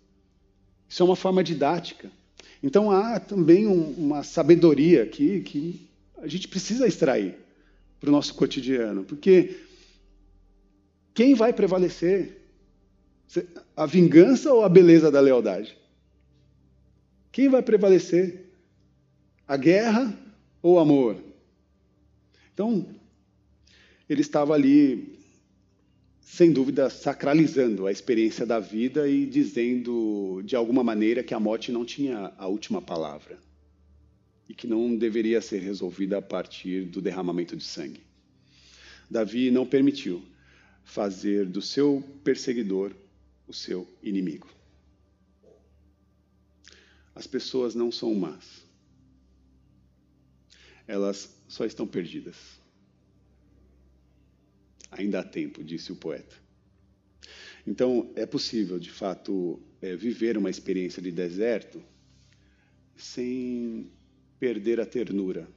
Isso 0.93 1.03
é 1.03 1.07
uma 1.07 1.17
forma 1.17 1.43
didática. 1.43 2.11
Então 2.63 2.91
há 2.91 3.19
também 3.19 3.67
um, 3.67 3.93
uma 3.93 4.23
sabedoria 4.23 5.05
aqui 5.05 5.41
que 5.41 5.89
a 6.19 6.27
gente 6.29 6.47
precisa 6.47 6.87
extrair 6.87 7.35
para 7.99 8.11
o 8.11 8.13
nosso 8.13 8.35
cotidiano, 8.35 9.03
porque 9.03 9.57
quem 11.15 11.35
vai 11.35 11.51
prevalecer? 11.51 12.43
A 13.75 13.87
vingança 13.87 14.53
ou 14.53 14.63
a 14.63 14.69
beleza 14.69 15.11
da 15.11 15.19
lealdade? 15.19 15.79
Quem 17.33 17.49
vai 17.49 17.63
prevalecer? 17.63 18.53
A 19.49 19.57
guerra 19.57 20.15
ou 20.61 20.75
o 20.75 20.79
amor? 20.79 21.17
Então, 22.53 22.87
ele 24.11 24.21
estava 24.21 24.53
ali 24.53 25.19
sem 26.23 26.53
dúvida, 26.53 26.89
sacralizando 26.89 27.87
a 27.87 27.93
experiência 27.93 28.47
da 28.47 28.59
vida 28.59 29.09
e 29.09 29.27
dizendo, 29.27 30.41
de 30.45 30.57
alguma 30.57 30.83
maneira, 30.83 31.23
que 31.23 31.35
a 31.35 31.41
morte 31.41 31.73
não 31.73 31.85
tinha 31.85 32.33
a 32.39 32.47
última 32.47 32.81
palavra 32.81 33.39
e 34.49 34.55
que 34.55 34.67
não 34.67 34.97
deveria 34.97 35.41
ser 35.41 35.59
resolvida 35.59 36.19
a 36.19 36.23
partir 36.23 36.87
do 36.87 37.03
derramamento 37.03 37.57
de 37.57 37.65
sangue. 37.65 38.01
Davi 39.11 39.51
não 39.51 39.67
permitiu 39.67 40.23
fazer 40.85 41.47
do 41.47 41.61
seu 41.61 42.03
perseguidor 42.25 42.93
o 43.47 43.53
seu 43.53 43.87
inimigo. 44.03 44.49
As 47.15 47.27
pessoas 47.27 47.75
não 47.75 47.93
são 47.93 48.15
más. 48.15 48.63
Elas 50.87 51.31
só 51.47 51.65
estão 51.65 51.87
perdidas. 51.87 52.62
Ainda 54.93 55.21
há 55.21 55.25
tempo, 55.25 55.65
disse 55.65 55.91
o 55.91 55.97
poeta. 55.97 56.37
Então, 57.67 58.11
é 58.15 58.27
possível, 58.27 58.79
de 58.79 58.91
fato, 58.91 59.61
é, 59.81 59.97
viver 59.97 60.37
uma 60.37 60.51
experiência 60.51 61.01
de 61.01 61.11
deserto 61.11 61.83
sem 62.97 63.91
perder 64.39 64.81
a 64.81 64.87
ternura. 64.87 65.49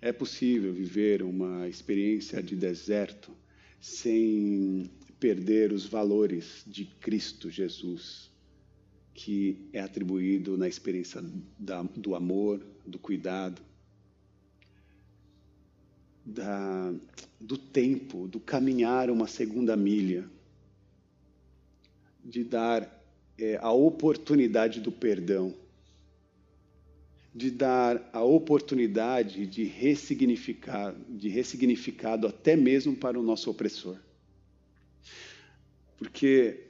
É 0.00 0.12
possível 0.12 0.72
viver 0.72 1.22
uma 1.22 1.68
experiência 1.68 2.42
de 2.42 2.56
deserto 2.56 3.30
sem 3.80 4.90
perder 5.20 5.72
os 5.72 5.84
valores 5.84 6.64
de 6.66 6.86
Cristo 6.86 7.50
Jesus, 7.50 8.30
que 9.14 9.68
é 9.72 9.80
atribuído 9.80 10.56
na 10.56 10.66
experiência 10.66 11.22
da, 11.58 11.82
do 11.82 12.14
amor, 12.14 12.64
do 12.86 12.98
cuidado, 12.98 13.60
da, 16.30 16.94
do 17.40 17.58
tempo, 17.58 18.28
do 18.28 18.38
caminhar 18.38 19.10
uma 19.10 19.26
segunda 19.26 19.76
milha, 19.76 20.28
de 22.24 22.44
dar 22.44 22.88
é, 23.38 23.58
a 23.60 23.72
oportunidade 23.72 24.80
do 24.80 24.92
perdão, 24.92 25.54
de 27.34 27.50
dar 27.50 28.08
a 28.12 28.22
oportunidade 28.22 29.46
de 29.46 29.64
ressignificar, 29.64 30.94
de 31.08 31.28
ressignificado 31.28 32.26
até 32.26 32.56
mesmo 32.56 32.94
para 32.96 33.18
o 33.18 33.22
nosso 33.22 33.50
opressor. 33.50 33.98
Porque 35.96 36.66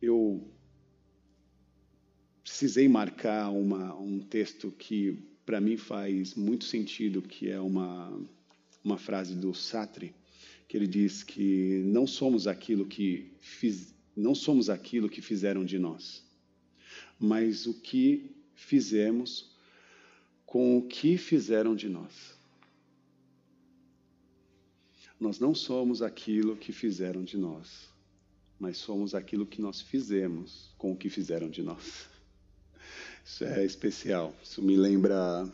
eu 0.00 0.46
precisei 2.42 2.88
marcar 2.88 3.50
uma, 3.50 3.94
um 3.96 4.20
texto 4.20 4.70
que 4.70 5.18
para 5.44 5.60
mim 5.60 5.76
faz 5.76 6.34
muito 6.34 6.64
sentido, 6.64 7.22
que 7.22 7.48
é 7.48 7.60
uma 7.60 8.20
uma 8.86 8.96
frase 8.96 9.34
do 9.34 9.52
Sartre, 9.52 10.14
que 10.68 10.76
ele 10.76 10.86
diz 10.86 11.24
que 11.24 11.82
não 11.84 12.06
somos 12.06 12.46
aquilo 12.46 12.86
que 12.86 13.32
fiz, 13.40 13.92
não 14.16 14.32
somos 14.32 14.70
aquilo 14.70 15.08
que 15.08 15.20
fizeram 15.20 15.64
de 15.64 15.76
nós, 15.76 16.24
mas 17.18 17.66
o 17.66 17.74
que 17.74 18.30
fizemos 18.54 19.50
com 20.46 20.78
o 20.78 20.82
que 20.82 21.18
fizeram 21.18 21.74
de 21.74 21.88
nós. 21.88 22.36
Nós 25.18 25.40
não 25.40 25.54
somos 25.54 26.00
aquilo 26.00 26.56
que 26.56 26.72
fizeram 26.72 27.24
de 27.24 27.36
nós, 27.36 27.88
mas 28.58 28.76
somos 28.76 29.14
aquilo 29.14 29.44
que 29.44 29.60
nós 29.60 29.80
fizemos 29.80 30.72
com 30.78 30.92
o 30.92 30.96
que 30.96 31.10
fizeram 31.10 31.50
de 31.50 31.62
nós. 31.62 32.06
Isso 33.24 33.42
é 33.44 33.64
especial. 33.64 34.32
Isso 34.42 34.62
me 34.62 34.76
lembra 34.76 35.50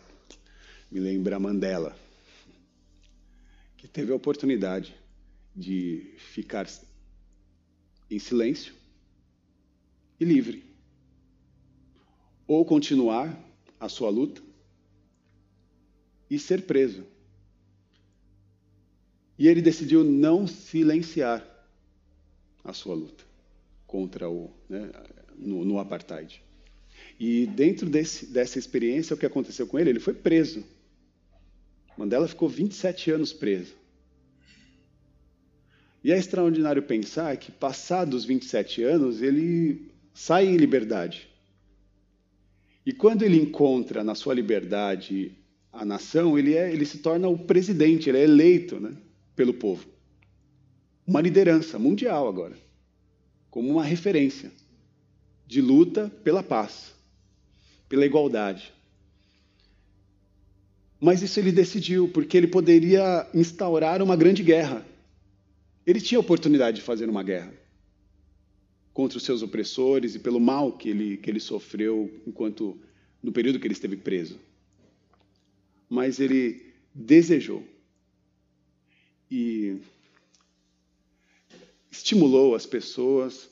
me 0.90 1.00
lembra 1.00 1.40
Mandela 1.40 1.96
que 3.82 3.88
teve 3.88 4.12
a 4.12 4.14
oportunidade 4.14 4.94
de 5.56 6.14
ficar 6.16 6.70
em 8.08 8.18
silêncio 8.20 8.72
e 10.20 10.24
livre, 10.24 10.64
ou 12.46 12.64
continuar 12.64 13.36
a 13.80 13.88
sua 13.88 14.08
luta 14.08 14.40
e 16.30 16.38
ser 16.38 16.62
preso. 16.62 17.04
E 19.36 19.48
ele 19.48 19.60
decidiu 19.60 20.04
não 20.04 20.46
silenciar 20.46 21.44
a 22.62 22.72
sua 22.72 22.94
luta 22.94 23.24
contra 23.84 24.30
o 24.30 24.48
né, 24.68 24.92
no, 25.36 25.64
no 25.64 25.80
apartheid. 25.80 26.40
E 27.18 27.46
dentro 27.48 27.90
desse, 27.90 28.26
dessa 28.26 28.60
experiência, 28.60 29.14
o 29.14 29.18
que 29.18 29.26
aconteceu 29.26 29.66
com 29.66 29.76
ele? 29.76 29.90
Ele 29.90 29.98
foi 29.98 30.14
preso 30.14 30.64
Mandela 31.96 32.26
ficou 32.26 32.48
27 32.48 33.10
anos 33.10 33.32
preso. 33.32 33.74
E 36.04 36.10
é 36.10 36.18
extraordinário 36.18 36.82
pensar 36.82 37.36
que, 37.36 37.52
passados 37.52 38.24
27 38.24 38.82
anos, 38.82 39.22
ele 39.22 39.92
sai 40.12 40.46
em 40.46 40.56
liberdade. 40.56 41.28
E 42.84 42.92
quando 42.92 43.22
ele 43.22 43.36
encontra 43.36 44.02
na 44.02 44.14
sua 44.14 44.34
liberdade 44.34 45.32
a 45.72 45.84
nação, 45.84 46.36
ele, 46.38 46.54
é, 46.54 46.72
ele 46.72 46.84
se 46.84 46.98
torna 46.98 47.28
o 47.28 47.38
presidente, 47.38 48.08
ele 48.08 48.18
é 48.18 48.24
eleito 48.24 48.80
né, 48.80 48.96
pelo 49.36 49.54
povo. 49.54 49.86
Uma 51.06 51.20
liderança 51.20 51.78
mundial 51.78 52.28
agora, 52.28 52.56
como 53.50 53.68
uma 53.70 53.84
referência 53.84 54.50
de 55.46 55.60
luta 55.60 56.10
pela 56.24 56.42
paz, 56.42 56.94
pela 57.88 58.04
igualdade. 58.04 58.72
Mas 61.04 61.20
isso 61.20 61.40
ele 61.40 61.50
decidiu, 61.50 62.08
porque 62.08 62.36
ele 62.36 62.46
poderia 62.46 63.28
instaurar 63.34 64.00
uma 64.00 64.14
grande 64.14 64.40
guerra. 64.40 64.86
Ele 65.84 66.00
tinha 66.00 66.16
a 66.16 66.20
oportunidade 66.20 66.76
de 66.76 66.82
fazer 66.84 67.08
uma 67.10 67.24
guerra 67.24 67.52
contra 68.94 69.18
os 69.18 69.24
seus 69.24 69.42
opressores 69.42 70.14
e 70.14 70.20
pelo 70.20 70.38
mal 70.38 70.78
que 70.78 70.88
ele, 70.88 71.16
que 71.16 71.28
ele 71.28 71.40
sofreu 71.40 72.22
enquanto 72.24 72.80
no 73.20 73.32
período 73.32 73.58
que 73.58 73.66
ele 73.66 73.74
esteve 73.74 73.96
preso. 73.96 74.38
Mas 75.90 76.20
ele 76.20 76.72
desejou 76.94 77.66
e 79.28 79.78
estimulou 81.90 82.54
as 82.54 82.64
pessoas 82.64 83.50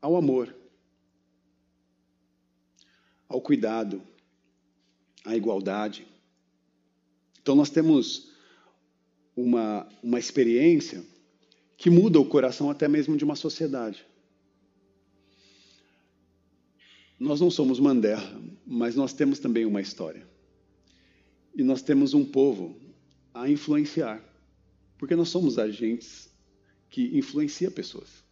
ao 0.00 0.14
amor, 0.14 0.54
ao 3.28 3.40
cuidado, 3.40 4.00
à 5.24 5.34
igualdade. 5.34 6.13
Então, 7.44 7.54
nós 7.54 7.68
temos 7.68 8.30
uma, 9.36 9.86
uma 10.02 10.18
experiência 10.18 11.04
que 11.76 11.90
muda 11.90 12.18
o 12.18 12.24
coração 12.24 12.70
até 12.70 12.88
mesmo 12.88 13.18
de 13.18 13.22
uma 13.22 13.36
sociedade. 13.36 14.06
Nós 17.20 17.42
não 17.42 17.50
somos 17.50 17.78
Mandela, 17.78 18.42
mas 18.66 18.96
nós 18.96 19.12
temos 19.12 19.40
também 19.40 19.66
uma 19.66 19.82
história. 19.82 20.26
E 21.54 21.62
nós 21.62 21.82
temos 21.82 22.14
um 22.14 22.24
povo 22.24 22.80
a 23.34 23.46
influenciar, 23.46 24.24
porque 24.96 25.14
nós 25.14 25.28
somos 25.28 25.58
agentes 25.58 26.30
que 26.88 27.14
influencia 27.14 27.70
pessoas. 27.70 28.24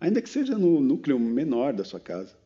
Ainda 0.00 0.20
que 0.20 0.28
seja 0.28 0.58
no 0.58 0.80
núcleo 0.80 1.16
menor 1.16 1.72
da 1.72 1.84
sua 1.84 2.00
casa. 2.00 2.36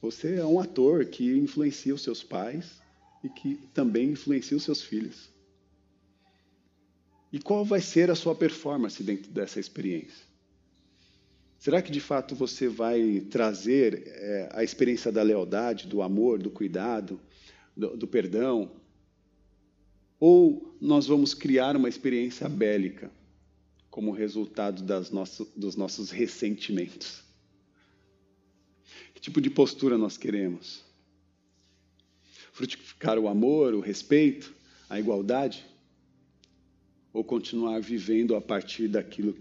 Você 0.00 0.36
é 0.36 0.46
um 0.46 0.60
ator 0.60 1.06
que 1.06 1.36
influencia 1.36 1.92
os 1.92 2.02
seus 2.02 2.22
pais 2.22 2.86
e 3.22 3.28
que 3.28 3.56
também 3.74 4.10
influencia 4.10 4.56
os 4.56 4.62
seus 4.62 4.82
filhos. 4.82 5.28
E 7.32 7.38
qual 7.38 7.64
vai 7.64 7.80
ser 7.80 8.10
a 8.10 8.14
sua 8.14 8.34
performance 8.34 9.02
dentro 9.02 9.30
dessa 9.30 9.60
experiência? 9.60 10.26
Será 11.58 11.82
que 11.82 11.90
de 11.90 12.00
fato 12.00 12.34
você 12.34 12.68
vai 12.68 13.20
trazer 13.30 14.04
é, 14.06 14.48
a 14.52 14.62
experiência 14.62 15.10
da 15.10 15.22
lealdade, 15.22 15.88
do 15.88 16.00
amor, 16.02 16.38
do 16.38 16.50
cuidado, 16.50 17.20
do, 17.76 17.96
do 17.96 18.06
perdão? 18.06 18.70
Ou 20.20 20.76
nós 20.80 21.06
vamos 21.06 21.34
criar 21.34 21.76
uma 21.76 21.88
experiência 21.88 22.48
bélica 22.48 23.10
como 23.90 24.12
resultado 24.12 24.82
das 24.82 25.10
nosso, 25.10 25.50
dos 25.56 25.74
nossos 25.74 26.10
ressentimentos? 26.10 27.24
Que 29.12 29.20
tipo 29.20 29.40
de 29.40 29.50
postura 29.50 29.98
nós 29.98 30.16
queremos? 30.16 30.87
Frutificar 32.58 33.16
o 33.20 33.28
amor, 33.28 33.72
o 33.72 33.78
respeito, 33.78 34.52
a 34.90 34.98
igualdade? 34.98 35.64
Ou 37.12 37.22
continuar 37.22 37.80
vivendo 37.80 38.34
a 38.34 38.40
partir 38.40 38.88
daquilo 38.88 39.32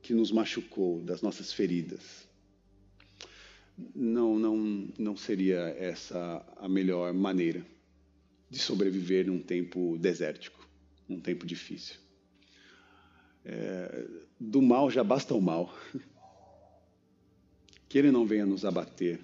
que 0.00 0.14
nos 0.14 0.30
machucou, 0.30 1.02
das 1.02 1.20
nossas 1.20 1.52
feridas. 1.52 2.28
Não, 3.92 4.38
não, 4.38 4.88
não 4.96 5.16
seria 5.16 5.58
essa 5.76 6.40
a 6.56 6.68
melhor 6.68 7.12
maneira 7.12 7.66
de 8.48 8.60
sobreviver 8.60 9.26
num 9.26 9.42
tempo 9.42 9.98
desértico, 9.98 10.68
num 11.08 11.18
tempo 11.18 11.44
difícil. 11.44 11.96
É, 13.44 14.06
do 14.38 14.62
mal 14.62 14.88
já 14.88 15.02
basta 15.02 15.34
o 15.34 15.42
mal. 15.42 15.76
Que 17.88 17.98
ele 17.98 18.12
não 18.12 18.24
venha 18.24 18.46
nos 18.46 18.64
abater. 18.64 19.18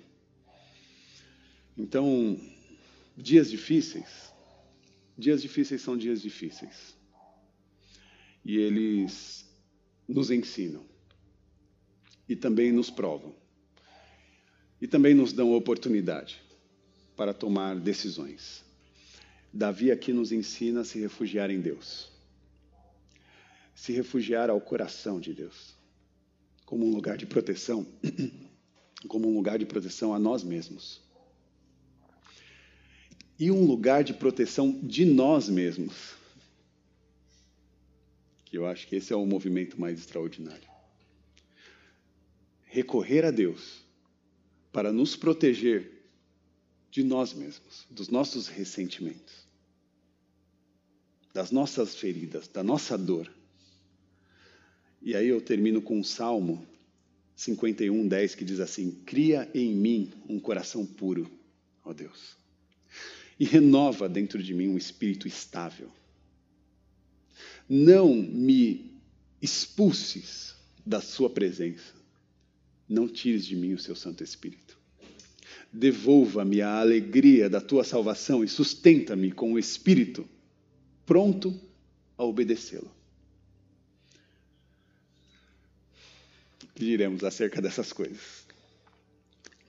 Então, 1.79 2.37
dias 3.17 3.51
difíceis, 3.51 4.33
dias 5.17 5.43
difíceis 5.43 5.83
são 5.83 5.97
dias 5.97 6.23
difíceis. 6.23 6.97
E 8.45 8.57
eles 8.57 9.49
nos 10.09 10.31
ensinam 10.31 10.85
e 12.29 12.37
também 12.37 12.73
nos 12.73 12.91
provam. 12.91 13.35
E 14.81 14.89
também 14.89 15.15
nos 15.15 15.33
dão 15.33 15.53
oportunidade 15.53 16.43
para 17.17 17.33
tomar 17.35 17.77
decisões. 17.77 18.65
Davi 19.53 19.91
aqui 19.91 20.13
nos 20.13 20.33
ensina 20.33 20.81
a 20.81 20.85
se 20.85 20.99
refugiar 20.99 21.51
em 21.51 21.61
Deus. 21.61 22.11
Se 23.75 23.93
refugiar 23.93 24.49
ao 24.49 24.61
coração 24.61 25.21
de 25.21 25.35
Deus, 25.35 25.75
como 26.65 26.87
um 26.87 26.95
lugar 26.95 27.19
de 27.19 27.27
proteção, 27.27 27.87
como 29.07 29.29
um 29.29 29.35
lugar 29.35 29.59
de 29.59 29.67
proteção 29.67 30.15
a 30.15 30.19
nós 30.19 30.43
mesmos. 30.43 31.02
E 33.43 33.51
um 33.51 33.65
lugar 33.65 34.05
de 34.05 34.15
proteção 34.15 34.71
de 34.71 35.05
nós 35.05 35.49
mesmos 35.49 36.15
que 38.45 38.57
eu 38.57 38.65
acho 38.65 38.87
que 38.87 38.95
esse 38.95 39.13
é 39.13 39.17
o 39.17 39.27
movimento 39.27 39.81
mais 39.81 39.99
extraordinário. 39.99 40.69
Recorrer 42.63 43.25
a 43.25 43.33
Deus 43.33 43.85
para 44.71 44.93
nos 44.93 45.17
proteger 45.17 45.91
de 46.89 47.03
nós 47.03 47.35
mesmos, 47.35 47.85
dos 47.91 48.09
nossos 48.09 48.47
ressentimentos, 48.47 49.35
das 51.35 51.51
nossas 51.51 51.97
feridas, 51.97 52.47
da 52.47 52.63
nossa 52.63 52.97
dor. 52.97 53.29
E 55.03 55.17
aí 55.17 55.27
eu 55.27 55.41
termino 55.41 55.83
com 55.83 55.99
um 55.99 56.05
Salmo 56.05 56.65
51, 57.35 58.07
10, 58.07 58.37
que 58.37 58.45
diz 58.45 58.61
assim: 58.61 58.93
Cria 59.05 59.51
em 59.53 59.75
mim 59.75 60.13
um 60.29 60.39
coração 60.39 60.87
puro, 60.87 61.29
ó 61.85 61.93
Deus, 61.93 62.41
e 63.43 63.45
renova 63.45 64.09
dentro 64.09 64.41
de 64.41 64.55
mim 64.55 64.69
um 64.69 64.79
espírito 64.79 65.27
estável 65.27 65.91
não 67.69 68.15
me 68.15 68.93
expulses 69.41 70.55
da 70.85 71.01
sua 71.01 71.31
presença. 71.31 71.95
Não 72.89 73.09
tires 73.09 73.47
de 73.47 73.57
mim 73.57 73.73
o 73.73 73.79
seu 73.79 73.97
Santo 73.97 74.23
Espírito. 74.23 74.79
Devolva-me 75.73 76.61
a 76.61 76.81
alegria 76.81 77.49
da 77.49 77.61
tua 77.61 77.83
salvação 77.83 78.45
e 78.45 78.49
sustenta-me 78.49 79.33
com 79.33 79.55
o 79.55 79.59
espírito 79.59 80.29
pronto 81.07 81.59
a 82.19 82.25
obedecê-lo. 82.25 82.91
Que 86.75 86.85
diremos 86.85 87.25
acerca 87.25 87.63
dessas 87.63 87.93
coisas? 87.93 88.47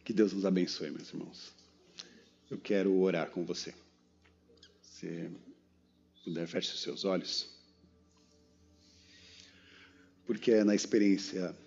Que 0.03 0.11
Deus 0.11 0.33
nos 0.33 0.45
abençoe, 0.45 0.91
meus 0.91 1.09
irmãos. 1.09 1.62
Eu 2.53 2.59
quero 2.59 2.95
orar 2.99 3.31
com 3.31 3.43
você. 3.43 3.73
Se 4.83 5.27
puder, 6.23 6.47
feche 6.47 6.71
os 6.71 6.83
seus 6.83 7.03
olhos 7.03 7.51
porque 10.27 10.51
é 10.51 10.63
na 10.63 10.75
experiência 10.75 11.57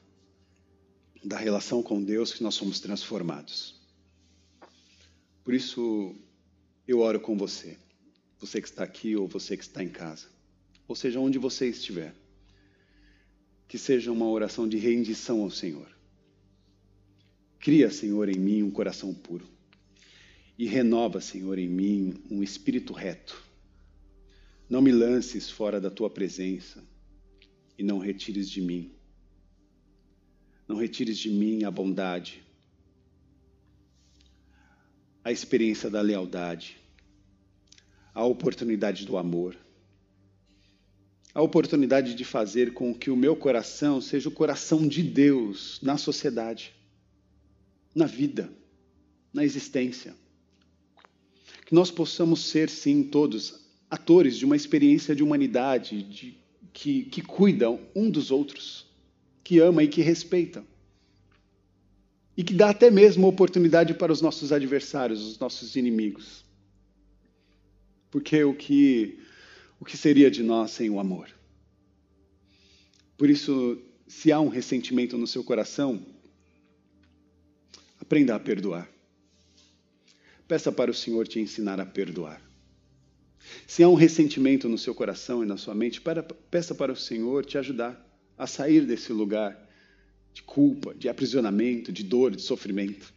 da 1.25 1.37
relação 1.37 1.83
com 1.83 2.01
Deus 2.01 2.33
que 2.33 2.40
nós 2.40 2.55
somos 2.55 2.79
transformados. 2.79 3.75
Por 5.42 5.55
isso, 5.55 6.14
eu 6.87 7.01
oro 7.01 7.18
com 7.18 7.37
você, 7.37 7.77
você 8.38 8.62
que 8.62 8.68
está 8.68 8.85
aqui 8.85 9.16
ou 9.16 9.27
você 9.27 9.57
que 9.57 9.64
está 9.64 9.83
em 9.83 9.88
casa, 9.88 10.29
ou 10.87 10.94
seja, 10.94 11.18
onde 11.18 11.37
você 11.37 11.68
estiver. 11.68 12.14
Que 13.66 13.77
seja 13.77 14.12
uma 14.12 14.29
oração 14.29 14.68
de 14.68 14.77
rendição 14.77 15.42
ao 15.42 15.51
Senhor. 15.51 15.88
Cria, 17.59 17.90
Senhor, 17.90 18.29
em 18.29 18.38
mim 18.38 18.62
um 18.62 18.70
coração 18.70 19.12
puro. 19.12 19.57
E 20.59 20.66
renova, 20.66 21.21
Senhor, 21.21 21.59
em 21.59 21.69
mim 21.69 22.14
um 22.31 22.42
espírito 22.42 22.92
reto. 22.92 23.42
Não 24.69 24.81
me 24.81 24.90
lances 24.90 25.51
fora 25.51 25.81
da 25.81 25.90
tua 25.90 26.09
presença 26.09 26.83
e 27.79 27.83
não 27.83 27.99
retires 27.99 28.49
de 28.49 28.61
mim. 28.61 28.90
Não 30.66 30.77
retires 30.77 31.19
de 31.19 31.31
mim 31.31 31.64
a 31.64 31.71
bondade, 31.71 32.42
a 35.23 35.31
experiência 35.31 35.88
da 35.90 36.01
lealdade, 36.01 36.77
a 38.12 38.25
oportunidade 38.25 39.05
do 39.05 39.16
amor, 39.16 39.57
a 41.35 41.42
oportunidade 41.42 42.14
de 42.14 42.25
fazer 42.25 42.73
com 42.73 42.95
que 42.95 43.11
o 43.11 43.16
meu 43.16 43.37
coração 43.37 44.01
seja 44.01 44.29
o 44.29 44.33
coração 44.33 44.88
de 44.88 45.03
Deus 45.03 45.79
na 45.83 45.99
sociedade, 45.99 46.75
na 47.95 48.07
vida, 48.07 48.51
na 49.33 49.45
existência. 49.45 50.16
Que 51.66 51.74
nós 51.74 51.90
possamos 51.90 52.44
ser, 52.46 52.70
sim, 52.70 53.02
todos 53.02 53.61
atores 53.90 54.38
de 54.38 54.44
uma 54.46 54.57
experiência 54.57 55.14
de 55.14 55.22
humanidade, 55.22 56.02
de 56.02 56.38
que, 56.72 57.05
que 57.05 57.20
cuidam 57.20 57.81
um 57.94 58.09
dos 58.09 58.31
outros, 58.31 58.87
que 59.42 59.59
ama 59.59 59.83
e 59.83 59.88
que 59.88 60.00
respeita. 60.00 60.64
E 62.36 62.45
que 62.45 62.55
dá 62.55 62.70
até 62.70 62.91
mesmo 62.91 63.26
oportunidade 63.26 63.95
para 63.95 64.12
os 64.12 64.20
nossos 64.20 64.53
adversários, 64.53 65.26
os 65.26 65.38
nossos 65.38 65.74
inimigos. 65.74 66.45
Porque 68.11 68.45
o 68.45 68.55
que, 68.55 69.18
o 69.80 69.84
que 69.84 69.97
seria 69.97 70.30
de 70.30 70.43
nós 70.43 70.70
sem 70.70 70.88
o 70.88 71.01
amor? 71.01 71.28
Por 73.18 73.28
isso, 73.28 73.82
se 74.07 74.30
há 74.30 74.38
um 74.38 74.49
ressentimento 74.49 75.18
no 75.18 75.26
seu 75.26 75.43
coração, 75.43 76.05
aprenda 78.01 78.34
a 78.34 78.38
perdoar. 78.38 78.95
Peça 80.49 80.70
para 80.70 80.90
o 80.90 80.94
Senhor 80.94 81.26
te 81.26 81.40
ensinar 81.40 81.80
a 81.80 81.86
perdoar. 81.86 82.40
Se 83.66 83.82
há 83.82 83.88
um 83.88 83.94
ressentimento 83.94 84.68
no 84.68 84.78
seu 84.78 84.94
coração 84.94 85.42
e 85.42 85.47
na 85.47 85.57
sua 85.57 85.74
mente, 85.74 86.01
peça 86.51 86.74
para 86.74 86.92
o 86.92 86.97
Senhor 86.97 87.44
te 87.44 87.59
ajudar 87.59 88.05
a 88.36 88.47
sair 88.47 88.84
desse 88.84 89.12
lugar 89.12 89.57
de 90.32 90.42
culpa, 90.42 90.94
de 90.94 91.09
aprisionamento, 91.09 91.92
de 91.92 92.05
dor, 92.05 92.34
de 92.34 92.42
sofrimento. 92.42 93.12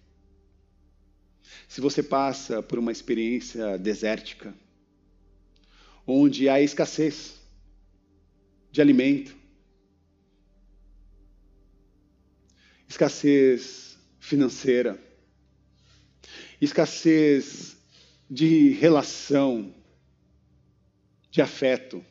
Se 1.68 1.82
você 1.82 2.02
passa 2.02 2.64
por 2.64 2.80
uma 2.80 2.92
experiência 2.92 3.78
desértica, 3.78 4.54
onde 6.06 6.48
há 6.48 6.62
escassez 6.62 7.36
de 8.72 8.82
alimento, 8.82 9.36
escassez 12.88 13.98
financeira, 14.20 15.00
escassez 16.62 17.78
de 18.30 18.70
relação, 18.72 19.74
de 21.32 21.42
afeto, 21.42 22.04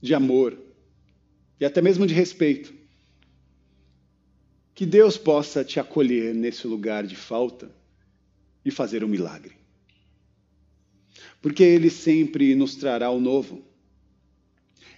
de 0.00 0.14
amor 0.14 0.56
e 1.58 1.64
até 1.64 1.80
mesmo 1.80 2.06
de 2.06 2.14
respeito. 2.14 2.74
Que 4.74 4.84
Deus 4.84 5.16
possa 5.16 5.64
te 5.64 5.80
acolher 5.80 6.34
nesse 6.34 6.66
lugar 6.66 7.06
de 7.06 7.16
falta 7.16 7.70
e 8.64 8.70
fazer 8.70 9.02
um 9.02 9.08
milagre. 9.08 9.56
Porque 11.40 11.62
Ele 11.62 11.88
sempre 11.88 12.54
nos 12.54 12.76
trará 12.76 13.10
o 13.10 13.20
novo. 13.20 13.64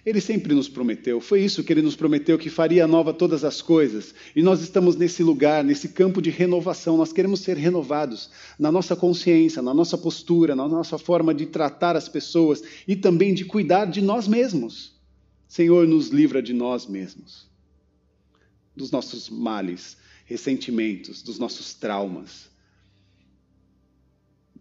Ele 0.05 0.21
sempre 0.21 0.53
nos 0.53 0.69
prometeu, 0.69 1.19
foi 1.19 1.41
isso 1.41 1.63
que 1.63 1.73
ele 1.73 1.81
nos 1.81 1.95
prometeu, 1.95 2.37
que 2.37 2.49
faria 2.49 2.87
nova 2.87 3.13
todas 3.13 3.43
as 3.43 3.61
coisas. 3.61 4.13
E 4.33 4.41
nós 4.41 4.61
estamos 4.61 4.95
nesse 4.95 5.21
lugar, 5.21 5.63
nesse 5.63 5.89
campo 5.89 6.21
de 6.21 6.29
renovação. 6.29 6.95
Nós 6.95 7.11
queremos 7.11 7.41
ser 7.41 7.57
renovados 7.57 8.29
na 8.57 8.71
nossa 8.71 8.95
consciência, 8.95 9.61
na 9.61 9.73
nossa 9.73 9.97
postura, 9.97 10.55
na 10.55 10.67
nossa 10.67 10.97
forma 10.97 11.33
de 11.33 11.45
tratar 11.47 11.97
as 11.97 12.07
pessoas 12.07 12.63
e 12.87 12.95
também 12.95 13.33
de 13.33 13.43
cuidar 13.43 13.85
de 13.85 14.01
nós 14.01 14.27
mesmos. 14.27 14.97
Senhor, 15.47 15.85
nos 15.85 16.09
livra 16.09 16.41
de 16.41 16.53
nós 16.53 16.87
mesmos, 16.87 17.49
dos 18.75 18.91
nossos 18.91 19.29
males, 19.29 19.97
ressentimentos, 20.25 21.21
dos 21.21 21.37
nossos 21.39 21.73
traumas, 21.73 22.49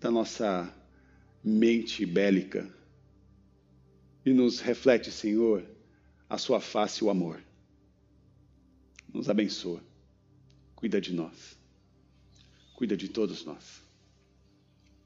da 0.01 0.11
nossa 0.11 0.75
mente 1.45 2.05
bélica 2.05 2.78
e 4.29 4.33
nos 4.35 4.61
reflete, 4.61 5.11
Senhor, 5.11 5.65
a 6.29 6.37
sua 6.37 6.61
face 6.61 7.03
e 7.03 7.05
o 7.05 7.11
amor. 7.11 7.43
Nos 9.13 9.31
abençoa. 9.31 9.83
Cuida 10.77 11.01
de 11.01 11.15
nós. 11.15 11.57
Cuida 12.77 12.97
de 12.97 13.09
todos 13.09 13.45
nós. 13.45 13.83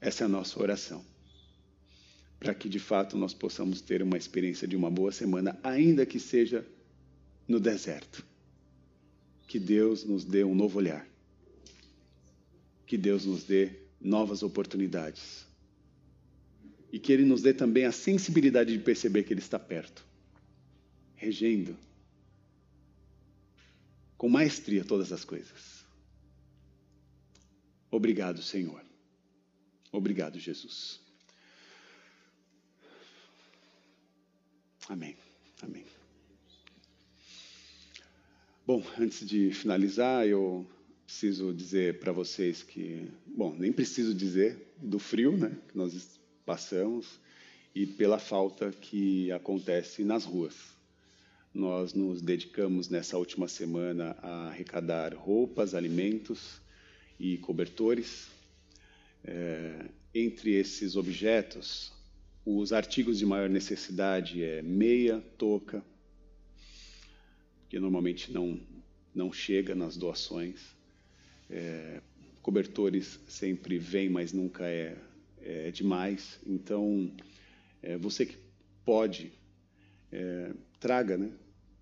Essa 0.01 0.23
é 0.23 0.25
a 0.25 0.29
nossa 0.29 0.61
oração. 0.61 1.03
Para 2.37 2.53
que 2.53 2.67
de 2.67 2.79
fato 2.79 3.17
nós 3.17 3.33
possamos 3.33 3.79
ter 3.79 4.03
uma 4.03 4.17
experiência 4.17 4.67
de 4.67 4.75
uma 4.75 4.91
boa 4.91 5.11
semana, 5.11 5.57
ainda 5.63 6.05
que 6.05 6.19
seja 6.19 6.67
no 7.47 7.59
deserto. 7.59 8.25
Que 9.47 9.57
Deus 9.57 10.03
nos 10.03 10.25
dê 10.25 10.43
um 10.43 10.53
novo 10.53 10.79
olhar. 10.79 11.07
Que 12.85 12.97
Deus 12.97 13.25
nos 13.25 13.45
dê 13.45 13.71
novas 14.01 14.43
oportunidades 14.43 15.45
e 16.93 16.99
que 16.99 17.11
Ele 17.11 17.25
nos 17.25 17.41
dê 17.41 17.55
também 17.55 17.85
a 17.85 17.91
sensibilidade 17.91 18.71
de 18.71 18.77
perceber 18.77 19.23
que 19.23 19.33
Ele 19.33 19.39
está 19.39 19.57
perto, 19.57 20.05
regendo 21.15 21.75
com 24.15 24.29
maestria 24.29 24.85
todas 24.85 25.11
as 25.11 25.25
coisas. 25.25 25.83
Obrigado, 27.89 28.43
Senhor. 28.43 28.85
Obrigado, 29.91 30.37
Jesus. 30.39 31.01
Amém. 34.87 35.17
Amém. 35.63 35.85
Bom, 38.67 38.85
antes 38.99 39.27
de 39.27 39.51
finalizar, 39.51 40.27
eu 40.27 40.69
preciso 41.07 41.51
dizer 41.51 41.99
para 41.99 42.11
vocês 42.11 42.61
que, 42.61 43.09
bom, 43.25 43.55
nem 43.55 43.73
preciso 43.73 44.13
dizer 44.13 44.75
do 44.77 44.99
frio, 44.99 45.35
né, 45.35 45.57
que 45.67 45.75
nós 45.75 46.21
passamos 46.45 47.19
e 47.75 47.85
pela 47.85 48.19
falta 48.19 48.71
que 48.71 49.31
acontece 49.31 50.03
nas 50.03 50.25
ruas. 50.25 50.55
Nós 51.53 51.93
nos 51.93 52.21
dedicamos 52.21 52.89
nessa 52.89 53.17
última 53.17 53.47
semana 53.47 54.15
a 54.21 54.47
arrecadar 54.47 55.13
roupas, 55.13 55.75
alimentos 55.75 56.61
e 57.19 57.37
cobertores. 57.37 58.27
É, 59.23 59.85
entre 60.13 60.51
esses 60.51 60.95
objetos, 60.95 61.91
os 62.45 62.73
artigos 62.73 63.19
de 63.19 63.25
maior 63.25 63.49
necessidade 63.49 64.43
é 64.43 64.61
meia, 64.61 65.21
touca, 65.37 65.83
que 67.69 67.79
normalmente 67.79 68.31
não, 68.31 68.59
não 69.13 69.31
chega 69.31 69.73
nas 69.73 69.95
doações. 69.95 70.59
É, 71.49 72.01
cobertores 72.41 73.19
sempre 73.27 73.77
vem, 73.77 74.09
mas 74.09 74.33
nunca 74.33 74.65
é 74.65 74.97
é 75.43 75.71
demais. 75.71 76.39
Então, 76.45 77.11
é, 77.81 77.97
você 77.97 78.25
que 78.25 78.37
pode, 78.85 79.31
é, 80.11 80.51
traga 80.79 81.17
né, 81.17 81.31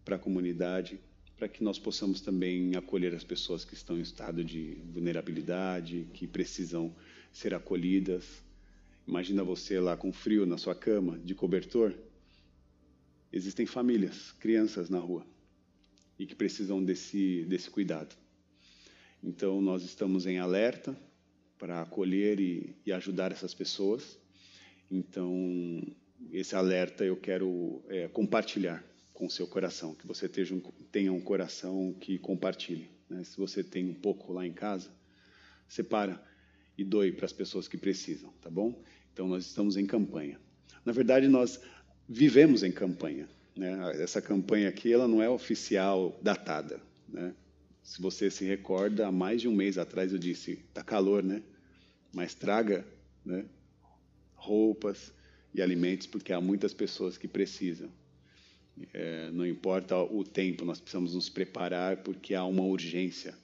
para 0.03 0.16
a 0.16 0.20
comunidade, 0.20 0.99
para 1.38 1.47
que 1.47 1.64
nós 1.64 1.80
possamos 1.80 2.22
também 2.22 2.76
acolher 2.76 3.16
as 3.16 3.24
pessoas 3.24 3.66
que 3.66 3.74
estão 3.74 3.97
em 3.97 4.01
estado 4.01 4.43
de 4.43 4.78
vulnerabilidade, 4.91 6.07
que 6.14 6.28
precisam 6.28 6.95
ser 7.32 7.53
acolhidas. 7.53 8.43
Imagina 9.07 9.43
você 9.43 9.80
lá 9.80 9.97
com 9.97 10.12
frio 10.12 10.45
na 10.45 10.57
sua 10.57 10.76
cama, 10.76 11.18
de 11.20 11.34
cobertor. 11.34 11.95
Existem 13.34 13.66
famílias, 13.66 14.32
crianças 14.34 14.89
na 14.89 14.99
rua, 14.99 15.26
e 16.20 16.26
que 16.26 16.36
precisam 16.36 16.84
desse, 16.84 17.43
desse 17.45 17.70
cuidado. 17.70 18.16
Então, 19.24 19.62
nós 19.62 19.84
estamos 19.84 20.26
em 20.26 20.38
alerta, 20.38 20.95
para 21.62 21.84
acolher 21.84 22.39
e, 22.39 22.76
e, 22.84 22.91
ajudar 22.91 23.32
essas 23.32 23.53
pessoas. 23.53 24.18
Então, 24.89 25.80
esse 26.32 26.55
alerta 26.55 27.05
eu 27.05 27.16
quero 27.16 27.84
é, 27.88 28.07
compartilhar 28.07 28.84
com 29.14 29.28
o 29.28 29.30
seu 29.30 29.45
coração, 29.45 29.93
que 29.93 30.07
você 30.07 30.28
tenha 30.28 30.55
um, 30.55 30.59
tenha 30.91 31.14
um 31.14 31.22
coração 31.22 31.95
que 32.01 32.18
compartilhe. 32.18 32.89
Né? 33.07 33.24
Se 33.24 33.38
você 33.38 33.64
tem 33.64 33.88
um 33.88 33.93
pouco 33.93 34.34
lá 34.34 34.43
em 34.43 34.51
casa, 34.51 34.89
separa 35.68 36.20
e 36.76 36.84
doe 36.84 37.12
para 37.12 37.26
as 37.26 37.34
pessoas 37.34 37.68
que 37.68 37.78
precisam, 37.78 38.34
tá 38.41 38.49
bom? 38.49 38.84
Então, 39.14 39.28
nós 39.28 39.45
estamos 39.45 39.78
em 39.78 39.86
campanha. 39.86 40.39
Na 40.84 40.91
verdade, 40.91 41.28
nós 41.28 41.62
vivemos 42.09 42.64
em 42.64 42.72
campanha. 42.72 43.30
Né? 43.55 44.01
Essa 44.01 44.20
campanha 44.20 44.68
aqui 44.68 44.91
ela 44.91 45.07
não 45.07 45.22
é 45.22 45.30
oficial, 45.30 46.20
datada. 46.24 46.82
Né? 47.07 47.36
Se 47.84 48.01
você 48.01 48.29
se 48.29 48.45
recorda, 48.45 49.07
há 49.07 49.11
mais 49.11 49.41
de 49.41 49.47
um 49.47 49.55
mês 49.55 49.77
atrás 49.77 50.11
eu 50.11 50.19
disse: 50.19 50.51
está 50.51 50.84
calor, 50.84 51.23
né? 51.23 51.41
mas 52.13 52.34
traga 52.34 52.86
né, 53.25 53.45
roupas 54.36 55.13
e 55.53 55.61
alimentos, 55.61 56.07
porque 56.07 56.34
há 56.34 56.41
muitas 56.41 56.73
pessoas 56.73 57.17
que 57.17 57.27
precisam. 57.27 57.89
É, 58.93 59.29
não 59.32 59.45
importa 59.45 59.97
o 59.97 60.23
tempo, 60.23 60.65
nós 60.65 60.79
precisamos 60.79 61.13
nos 61.13 61.29
preparar, 61.29 61.97
porque 61.97 62.34
há 62.34 62.43
uma 62.45 62.63
urgência 62.63 63.36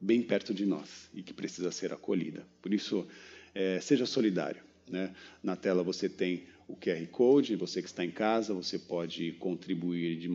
bem 0.00 0.22
perto 0.22 0.52
de 0.52 0.66
nós 0.66 1.08
e 1.14 1.22
que 1.22 1.32
precisa 1.32 1.70
ser 1.70 1.92
acolhida. 1.92 2.46
Por 2.60 2.74
isso, 2.74 3.06
é, 3.54 3.80
seja 3.80 4.06
solidário. 4.06 4.62
Né? 4.88 5.14
Na 5.42 5.56
tela 5.56 5.82
você 5.82 6.08
tem 6.08 6.46
o 6.66 6.76
QR 6.76 7.06
Code, 7.08 7.56
você 7.56 7.80
que 7.80 7.88
está 7.88 8.04
em 8.04 8.10
casa, 8.10 8.52
você 8.52 8.78
pode 8.78 9.32
contribuir 9.32 10.18
de 10.18 10.28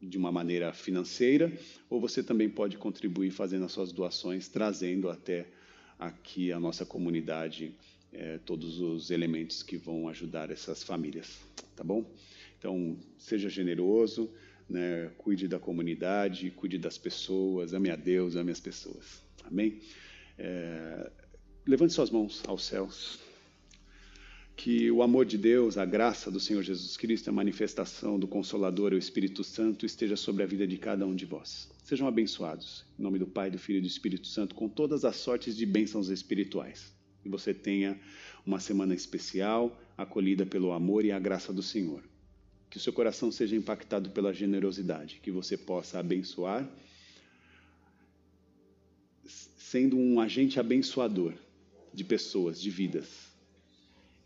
de 0.00 0.16
uma 0.16 0.32
maneira 0.32 0.72
financeira, 0.72 1.52
ou 1.88 2.00
você 2.00 2.22
também 2.22 2.48
pode 2.48 2.78
contribuir 2.78 3.30
fazendo 3.30 3.64
as 3.64 3.72
suas 3.72 3.92
doações, 3.92 4.48
trazendo 4.48 5.10
até 5.10 5.46
aqui 5.98 6.50
a 6.52 6.58
nossa 6.58 6.86
comunidade 6.86 7.74
é, 8.12 8.38
todos 8.38 8.80
os 8.80 9.10
elementos 9.10 9.62
que 9.62 9.76
vão 9.76 10.08
ajudar 10.08 10.50
essas 10.50 10.82
famílias, 10.82 11.38
tá 11.76 11.84
bom? 11.84 12.04
Então, 12.58 12.98
seja 13.18 13.48
generoso, 13.48 14.30
né, 14.68 15.10
cuide 15.18 15.46
da 15.46 15.58
comunidade, 15.58 16.50
cuide 16.50 16.78
das 16.78 16.96
pessoas, 16.96 17.74
ame 17.74 17.90
a 17.90 17.96
Deus, 17.96 18.36
ame 18.36 18.50
as 18.50 18.60
pessoas, 18.60 19.22
amém? 19.44 19.80
É, 20.38 21.10
levante 21.66 21.92
suas 21.92 22.10
mãos 22.10 22.42
aos 22.46 22.64
céus. 22.64 23.29
Que 24.62 24.90
o 24.90 25.02
amor 25.02 25.24
de 25.24 25.38
Deus, 25.38 25.78
a 25.78 25.86
graça 25.86 26.30
do 26.30 26.38
Senhor 26.38 26.62
Jesus 26.62 26.94
Cristo, 26.94 27.30
a 27.30 27.32
manifestação 27.32 28.18
do 28.18 28.28
Consolador, 28.28 28.92
o 28.92 28.98
Espírito 28.98 29.42
Santo, 29.42 29.86
esteja 29.86 30.16
sobre 30.16 30.42
a 30.42 30.46
vida 30.46 30.66
de 30.66 30.76
cada 30.76 31.06
um 31.06 31.14
de 31.14 31.24
vós. 31.24 31.70
Sejam 31.82 32.06
abençoados. 32.06 32.84
Em 32.98 33.02
nome 33.02 33.18
do 33.18 33.26
Pai, 33.26 33.50
do 33.50 33.58
Filho 33.58 33.78
e 33.78 33.80
do 33.80 33.86
Espírito 33.86 34.26
Santo, 34.26 34.54
com 34.54 34.68
todas 34.68 35.02
as 35.02 35.16
sortes 35.16 35.56
de 35.56 35.64
bênçãos 35.64 36.10
espirituais. 36.10 36.92
Que 37.22 37.28
você 37.30 37.54
tenha 37.54 37.98
uma 38.44 38.60
semana 38.60 38.94
especial, 38.94 39.80
acolhida 39.96 40.44
pelo 40.44 40.72
amor 40.72 41.06
e 41.06 41.10
a 41.10 41.18
graça 41.18 41.54
do 41.54 41.62
Senhor. 41.62 42.04
Que 42.68 42.76
o 42.76 42.80
seu 42.80 42.92
coração 42.92 43.32
seja 43.32 43.56
impactado 43.56 44.10
pela 44.10 44.30
generosidade, 44.30 45.20
que 45.22 45.30
você 45.30 45.56
possa 45.56 45.98
abençoar, 45.98 46.70
sendo 49.24 49.96
um 49.96 50.20
agente 50.20 50.60
abençoador 50.60 51.32
de 51.94 52.04
pessoas, 52.04 52.60
de 52.60 52.68
vidas. 52.68 53.29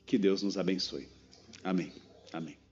Que 0.07 0.19
Deus 0.19 0.43
nos 0.43 0.59
abençoe. 0.59 1.09
Amém. 1.63 1.93
Amém. 2.33 2.64